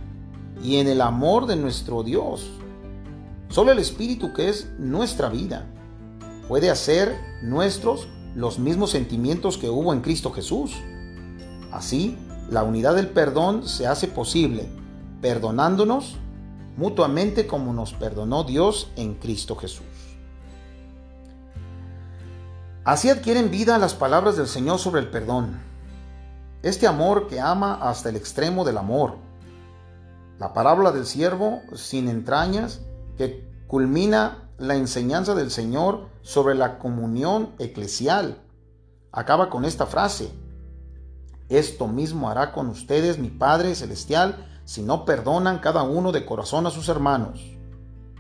[0.63, 2.51] y en el amor de nuestro Dios.
[3.49, 5.67] Solo el Espíritu que es nuestra vida
[6.49, 10.75] puede hacer nuestros los mismos sentimientos que hubo en Cristo Jesús.
[11.73, 12.19] Así,
[12.51, 14.69] la unidad del perdón se hace posible,
[15.21, 16.17] perdonándonos
[16.77, 19.87] mutuamente como nos perdonó Dios en Cristo Jesús.
[22.85, 25.59] Así adquieren vida las palabras del Señor sobre el perdón.
[26.63, 29.17] Este amor que ama hasta el extremo del amor.
[30.39, 32.83] La parábola del siervo sin entrañas
[33.17, 38.41] que culmina la enseñanza del Señor sobre la comunión eclesial.
[39.11, 40.31] Acaba con esta frase.
[41.49, 46.67] Esto mismo hará con ustedes mi Padre Celestial si no perdonan cada uno de corazón
[46.67, 47.41] a sus hermanos.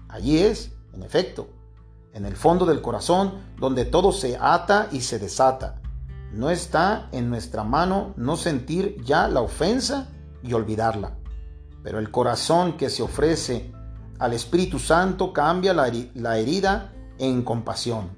[0.09, 1.49] Allí es, en efecto,
[2.15, 5.83] en el fondo del corazón donde todo se ata y se desata.
[6.33, 10.09] No está en nuestra mano no sentir ya la ofensa
[10.43, 11.19] y olvidarla.
[11.83, 13.73] Pero el corazón que se ofrece
[14.19, 18.17] al Espíritu Santo cambia la herida en compasión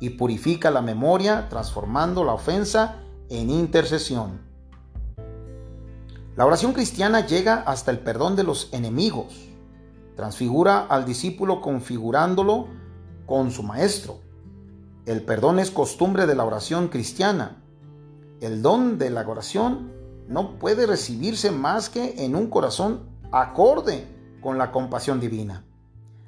[0.00, 2.96] y purifica la memoria transformando la ofensa
[3.28, 4.45] en intercesión.
[6.36, 9.48] La oración cristiana llega hasta el perdón de los enemigos.
[10.16, 12.68] Transfigura al discípulo configurándolo
[13.24, 14.20] con su maestro.
[15.06, 17.62] El perdón es costumbre de la oración cristiana.
[18.42, 19.94] El don de la oración
[20.28, 24.06] no puede recibirse más que en un corazón acorde
[24.42, 25.64] con la compasión divina.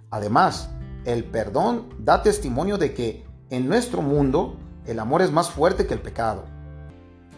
[0.09, 0.71] Además,
[1.05, 4.57] el perdón da testimonio de que en nuestro mundo
[4.87, 6.45] el amor es más fuerte que el pecado.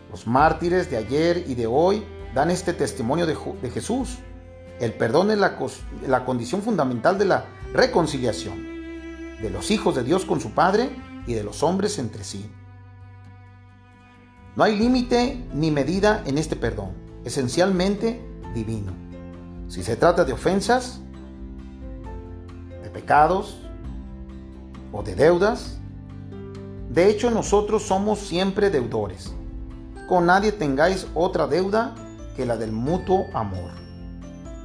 [0.08, 3.36] Los mártires de ayer y de hoy dan este testimonio de,
[3.70, 4.18] Jesús.
[4.78, 5.56] El perdón es la,
[6.06, 8.70] la condición fundamental de la reconciliación.
[9.40, 10.90] de los hijos de Dios con su Padre
[11.26, 12.50] y de los hombres entre sí.
[14.54, 16.90] No hay límite ni medida en este perdón,
[17.24, 18.20] esencialmente
[18.54, 18.92] divino.
[19.68, 21.00] Si se trata de ofensas,
[22.82, 23.56] de pecados
[24.92, 25.78] o de deudas,
[26.90, 29.32] de hecho nosotros somos siempre deudores.
[30.08, 31.94] Con nadie tengáis otra deuda
[32.36, 33.70] que la del mutuo amor.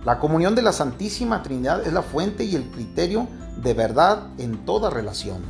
[0.05, 3.27] La comunión de la Santísima Trinidad es la fuente y el criterio
[3.61, 5.43] de verdad en toda relación.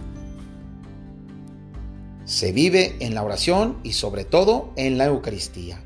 [2.24, 5.82] Se vive en la oración y sobre todo en la Eucaristía.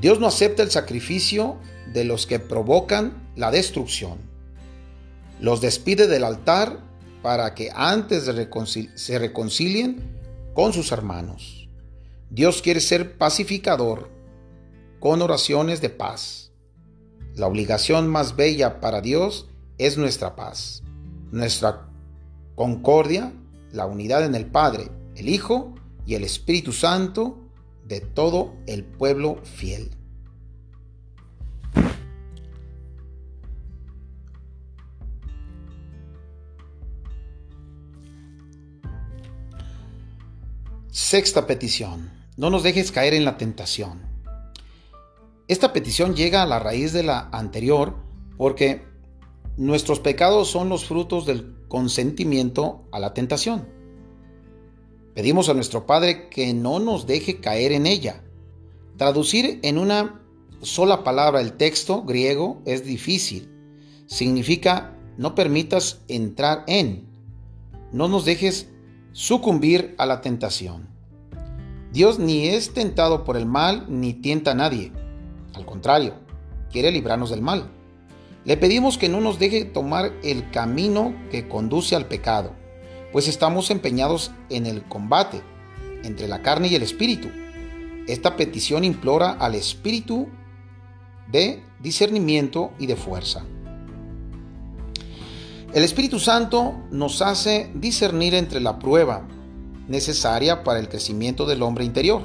[0.00, 1.56] Dios no acepta el sacrificio
[1.92, 4.18] de los que provocan la destrucción.
[5.40, 6.78] Los despide del altar
[7.22, 8.30] para que antes
[8.94, 10.02] se reconcilien
[10.54, 11.63] con sus hermanos.
[12.30, 14.10] Dios quiere ser pacificador
[15.00, 16.52] con oraciones de paz.
[17.34, 19.48] La obligación más bella para Dios
[19.78, 20.82] es nuestra paz,
[21.30, 21.88] nuestra
[22.54, 23.32] concordia,
[23.72, 25.74] la unidad en el Padre, el Hijo
[26.06, 27.38] y el Espíritu Santo
[27.84, 29.90] de todo el pueblo fiel.
[40.90, 42.13] Sexta petición.
[42.36, 44.02] No nos dejes caer en la tentación.
[45.46, 47.94] Esta petición llega a la raíz de la anterior
[48.36, 48.82] porque
[49.56, 53.68] nuestros pecados son los frutos del consentimiento a la tentación.
[55.14, 58.24] Pedimos a nuestro Padre que no nos deje caer en ella.
[58.96, 60.20] Traducir en una
[60.60, 63.48] sola palabra el texto griego es difícil.
[64.06, 67.06] Significa no permitas entrar en.
[67.92, 68.68] No nos dejes
[69.12, 70.93] sucumbir a la tentación.
[71.94, 74.90] Dios ni es tentado por el mal ni tienta a nadie.
[75.54, 76.14] Al contrario,
[76.72, 77.70] quiere librarnos del mal.
[78.44, 82.50] Le pedimos que no nos deje tomar el camino que conduce al pecado,
[83.12, 85.40] pues estamos empeñados en el combate
[86.02, 87.28] entre la carne y el espíritu.
[88.08, 90.26] Esta petición implora al espíritu
[91.30, 93.44] de discernimiento y de fuerza.
[95.72, 99.28] El Espíritu Santo nos hace discernir entre la prueba
[99.88, 102.22] necesaria para el crecimiento del hombre interior,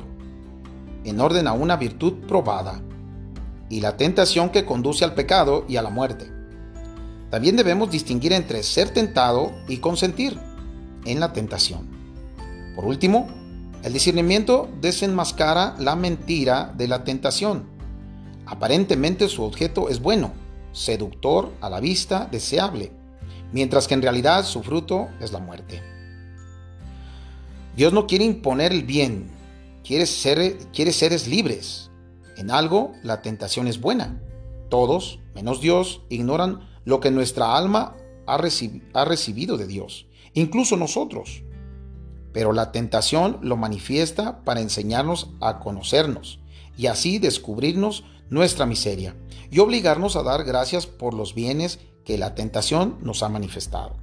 [1.03, 2.81] en orden a una virtud probada
[3.69, 6.31] y la tentación que conduce al pecado y a la muerte.
[7.29, 10.39] También debemos distinguir entre ser tentado y consentir
[11.05, 11.87] en la tentación.
[12.75, 13.27] Por último,
[13.83, 17.65] el discernimiento desenmascara la mentira de la tentación.
[18.45, 20.33] Aparentemente su objeto es bueno,
[20.71, 22.91] seductor a la vista, deseable,
[23.53, 25.98] mientras que en realidad su fruto es la muerte.
[27.79, 29.31] Dios no quiere imponer el bien,
[29.85, 31.89] quiere, ser, quiere seres libres,
[32.35, 34.21] en algo la tentación es buena.
[34.67, 37.95] Todos, menos Dios, ignoran lo que nuestra alma
[38.25, 38.37] ha
[39.05, 41.43] recibido de Dios, incluso nosotros.
[42.33, 46.41] Pero la tentación lo manifiesta para enseñarnos a conocernos
[46.77, 49.15] y así descubrirnos nuestra miseria
[49.51, 53.95] y obligarnos a dar gracias por los bienes que la tentación nos ha manifestado.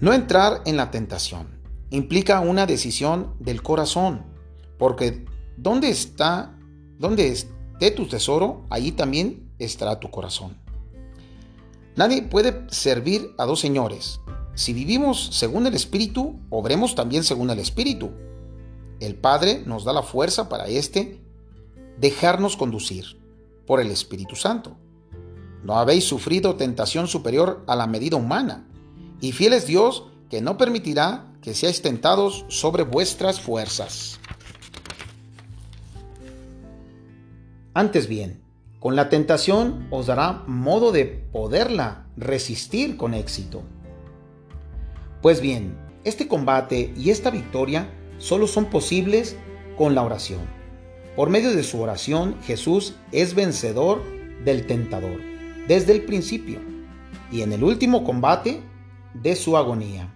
[0.00, 1.62] No entrar en la tentación
[1.94, 4.24] implica una decisión del corazón,
[4.78, 5.24] porque
[5.56, 6.58] ¿Dónde está,
[6.98, 10.56] dónde esté tu tesoro, allí también estará tu corazón.
[11.94, 14.20] Nadie puede servir a dos señores.
[14.54, 18.10] Si vivimos según el Espíritu, obremos también según el Espíritu.
[18.98, 21.20] El Padre nos da la fuerza para este
[21.98, 23.04] dejarnos conducir
[23.64, 24.76] por el Espíritu Santo.
[25.62, 28.68] No habéis sufrido tentación superior a la medida humana,
[29.20, 34.18] y fiel es Dios que no permitirá que seáis tentados sobre vuestras fuerzas.
[37.74, 38.40] Antes bien,
[38.80, 43.62] con la tentación os dará modo de poderla resistir con éxito.
[45.20, 49.36] Pues bien, este combate y esta victoria solo son posibles
[49.76, 50.40] con la oración.
[51.14, 54.02] Por medio de su oración, Jesús es vencedor
[54.46, 55.20] del tentador
[55.68, 56.60] desde el principio
[57.30, 58.62] y en el último combate
[59.12, 60.10] de su agonía.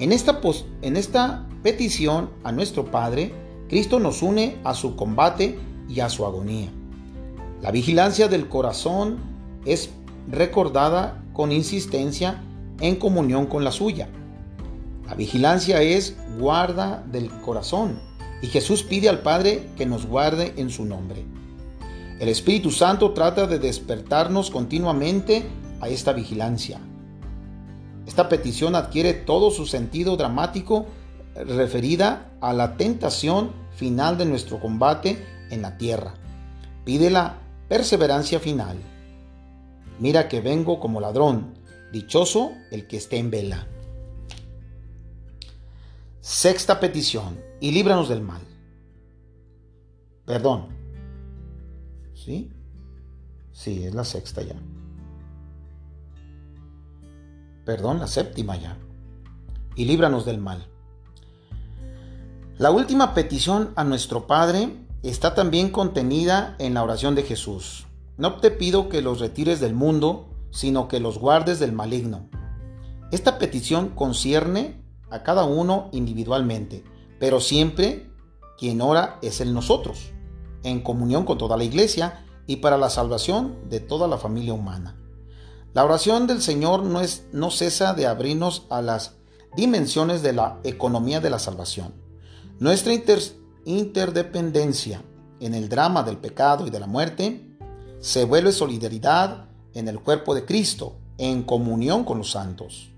[0.00, 3.34] En esta, petición a nuestro Padre,
[3.68, 5.58] Cristo nos une a su combate
[5.90, 6.70] y a su agonía.
[7.60, 9.18] La vigilancia del corazón
[9.66, 9.90] es
[10.26, 12.42] recordada con insistencia
[12.80, 14.08] en comunión con la suya.
[15.06, 18.00] La vigilancia es guarda del corazón
[18.40, 21.26] y Jesús pide al Padre que nos guarde en su nombre.
[22.20, 25.44] El Espíritu Santo trata de despertarnos continuamente
[25.82, 26.80] a esta vigilancia.
[28.10, 30.86] Esta petición adquiere todo su sentido dramático
[31.36, 36.14] referida a la tentación final de nuestro combate en la tierra.
[36.84, 37.38] Pide la
[37.68, 38.78] perseverancia final.
[40.00, 41.54] Mira que vengo como ladrón,
[41.92, 43.68] Dichoso el que esté en vela.
[46.20, 48.42] Sexta petición, y líbranos del mal.
[50.24, 50.66] Perdón.
[52.14, 52.50] ¿Sí?
[53.52, 54.56] Sí, es la sexta ya.
[57.70, 58.76] Perdón, la séptima ya.
[59.76, 60.66] Y líbranos del mal.
[62.58, 67.86] La última petición a nuestro Padre está también contenida en la oración de Jesús.
[68.16, 72.28] No te pido que los retires del mundo, sino que los guardes del maligno.
[73.12, 76.82] Esta petición concierne a cada uno individualmente,
[77.20, 78.10] pero siempre
[78.58, 80.10] quien ora es el nosotros,
[80.64, 84.99] en comunión con toda la iglesia y para la salvación de toda la familia humana.
[85.72, 89.14] La oración del Señor no, es, no cesa de abrirnos a las
[89.56, 91.94] dimensiones de la economía de la salvación.
[92.58, 92.92] Nuestra
[93.64, 95.02] interdependencia
[95.38, 97.46] en el drama del pecado y de la muerte
[98.00, 102.90] se vuelve solidaridad en el cuerpo de Cristo, en comunión con los santos.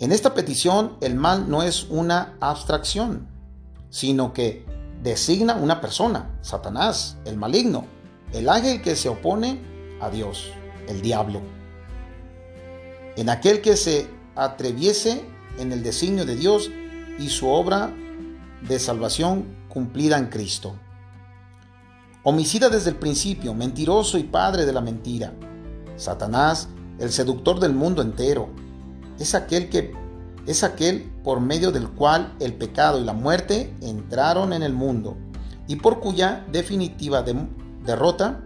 [0.00, 3.28] En esta petición el mal no es una abstracción,
[3.90, 4.66] sino que
[5.02, 7.84] designa una persona, Satanás, el maligno,
[8.32, 9.60] el ángel que se opone
[10.00, 10.50] a Dios,
[10.88, 11.53] el diablo.
[13.16, 15.24] En aquel que se atreviese
[15.58, 16.70] en el designio de Dios
[17.18, 17.94] y su obra
[18.66, 20.74] de salvación cumplida en Cristo.
[22.22, 25.32] Homicida desde el principio, mentiroso y padre de la mentira.
[25.96, 26.68] Satanás,
[26.98, 28.48] el seductor del mundo entero,
[29.18, 29.92] es aquel que
[30.46, 35.16] es aquel por medio del cual el pecado y la muerte entraron en el mundo
[35.66, 37.24] y por cuya definitiva
[37.84, 38.40] derrota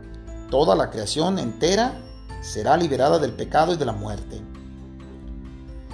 [0.50, 2.00] toda la creación entera
[2.40, 4.40] será liberada del pecado y de la muerte.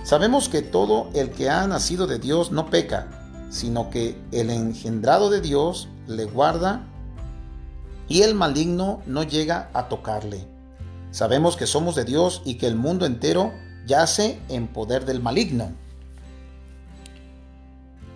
[0.05, 3.09] Sabemos que todo el que ha nacido de Dios no peca,
[3.48, 6.86] sino que el engendrado de Dios le guarda
[8.06, 10.47] y el maligno no llega a tocarle.
[11.10, 13.55] Sabemos que somos de Dios y que el mundo entero
[13.86, 15.72] yace en poder del maligno.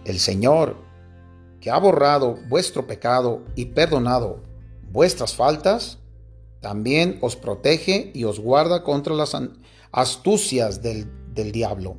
[0.05, 0.77] El Señor,
[1.59, 4.43] que ha borrado vuestro pecado y perdonado
[4.91, 5.97] vuestras faltas,
[6.61, 9.35] también os protege y os guarda contra las
[9.91, 11.99] astucias del, del diablo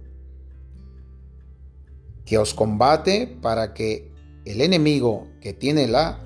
[2.30, 4.14] que os combate para que
[4.46, 6.20] el enemigo que tiene la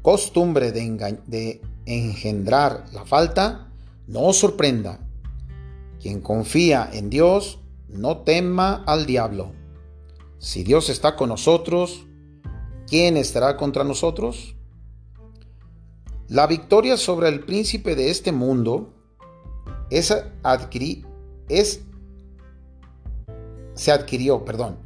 [0.00, 3.70] costumbre de, engendrar la falta
[4.06, 5.06] no os sorprenda.
[6.00, 9.52] Quien confía en Dios no tema al diablo.
[10.38, 12.06] Si Dios está con nosotros,
[12.86, 14.56] ¿quién estará contra nosotros?
[16.28, 18.94] La victoria sobre el príncipe de este mundo
[19.90, 21.09] es, adquirir,
[21.50, 21.82] es
[23.74, 24.78] se adquirió, perdón.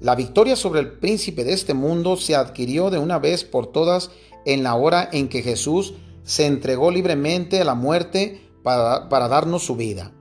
[0.00, 4.10] La victoria sobre el príncipe de este mundo se adquirió de una vez por todas
[4.46, 9.64] en la hora en que Jesús se entregó libremente a la muerte para, para darnos
[9.64, 10.12] su vida.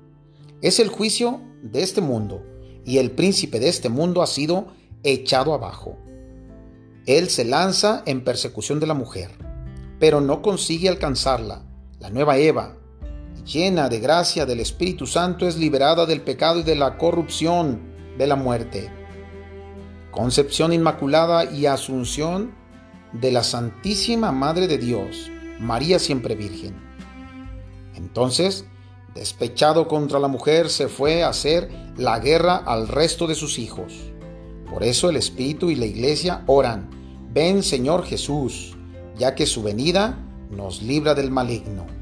[0.62, 2.44] Es el juicio de este mundo
[2.86, 4.68] y el príncipe de este mundo ha sido
[5.04, 5.98] echado abajo.
[7.06, 9.32] Él se lanza en persecución de la mujer,
[10.00, 11.64] pero no consigue alcanzarla.
[12.00, 12.77] La nueva Eva,
[13.48, 17.80] llena de gracia del Espíritu Santo, es liberada del pecado y de la corrupción
[18.18, 18.92] de la muerte.
[20.12, 22.54] Concepción Inmaculada y Asunción
[23.14, 26.76] de la Santísima Madre de Dios, María siempre Virgen.
[27.96, 28.66] Entonces,
[29.16, 33.94] despechado contra la mujer, se fue a hacer la guerra al resto de sus hijos.
[34.70, 36.90] Por eso el Espíritu y la Iglesia oran,
[37.32, 38.76] ven Señor Jesús,
[39.18, 40.18] ya que su venida
[40.52, 41.97] nos libra del maligno.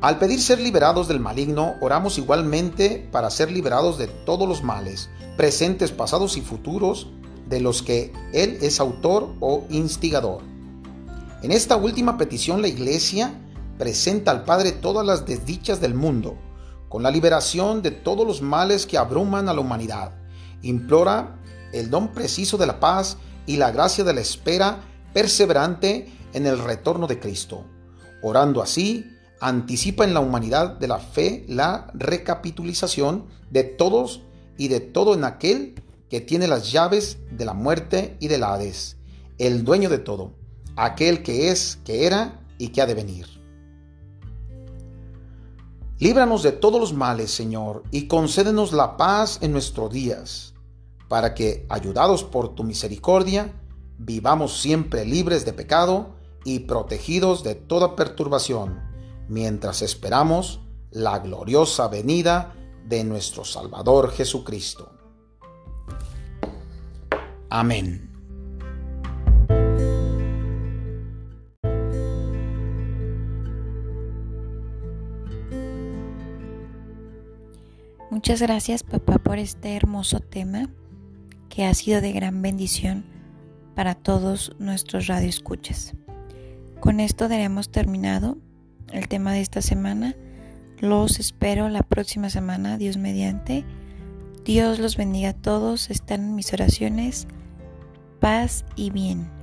[0.00, 5.10] Al pedir ser liberados del maligno, oramos igualmente para ser liberados de todos los males,
[5.36, 7.08] presentes, pasados y futuros,
[7.50, 10.40] de los que Él es autor o instigador.
[11.42, 13.34] En esta última petición la Iglesia
[13.76, 16.38] presenta al Padre todas las desdichas del mundo,
[16.88, 20.12] con la liberación de todos los males que abruman a la humanidad.
[20.62, 21.38] Implora
[21.74, 24.80] el don preciso de la paz y la gracia de la espera
[25.12, 27.64] perseverante en el retorno de Cristo.
[28.22, 29.06] Orando así,
[29.40, 34.22] anticipa en la humanidad de la fe la recapitulización de todos
[34.58, 38.98] y de todo en aquel que tiene las llaves de la muerte y del Hades,
[39.38, 40.34] el dueño de todo,
[40.76, 43.26] aquel que es, que era y que ha de venir.
[45.98, 50.54] Líbranos de todos los males, Señor, y concédenos la paz en nuestros días,
[51.08, 53.52] para que, ayudados por tu misericordia,
[53.98, 58.89] vivamos siempre libres de pecado y protegidos de toda perturbación
[59.30, 62.52] mientras esperamos la gloriosa venida
[62.84, 64.92] de nuestro Salvador Jesucristo.
[67.48, 68.10] Amén.
[78.10, 80.68] Muchas gracias papá por este hermoso tema
[81.48, 83.04] que ha sido de gran bendición
[83.76, 85.94] para todos nuestros radioescuchas.
[86.80, 88.36] Con esto daremos terminado
[88.92, 90.16] el tema de esta semana.
[90.78, 93.64] Los espero la próxima semana, Dios mediante.
[94.44, 97.26] Dios los bendiga a todos, están en mis oraciones.
[98.20, 99.39] Paz y bien.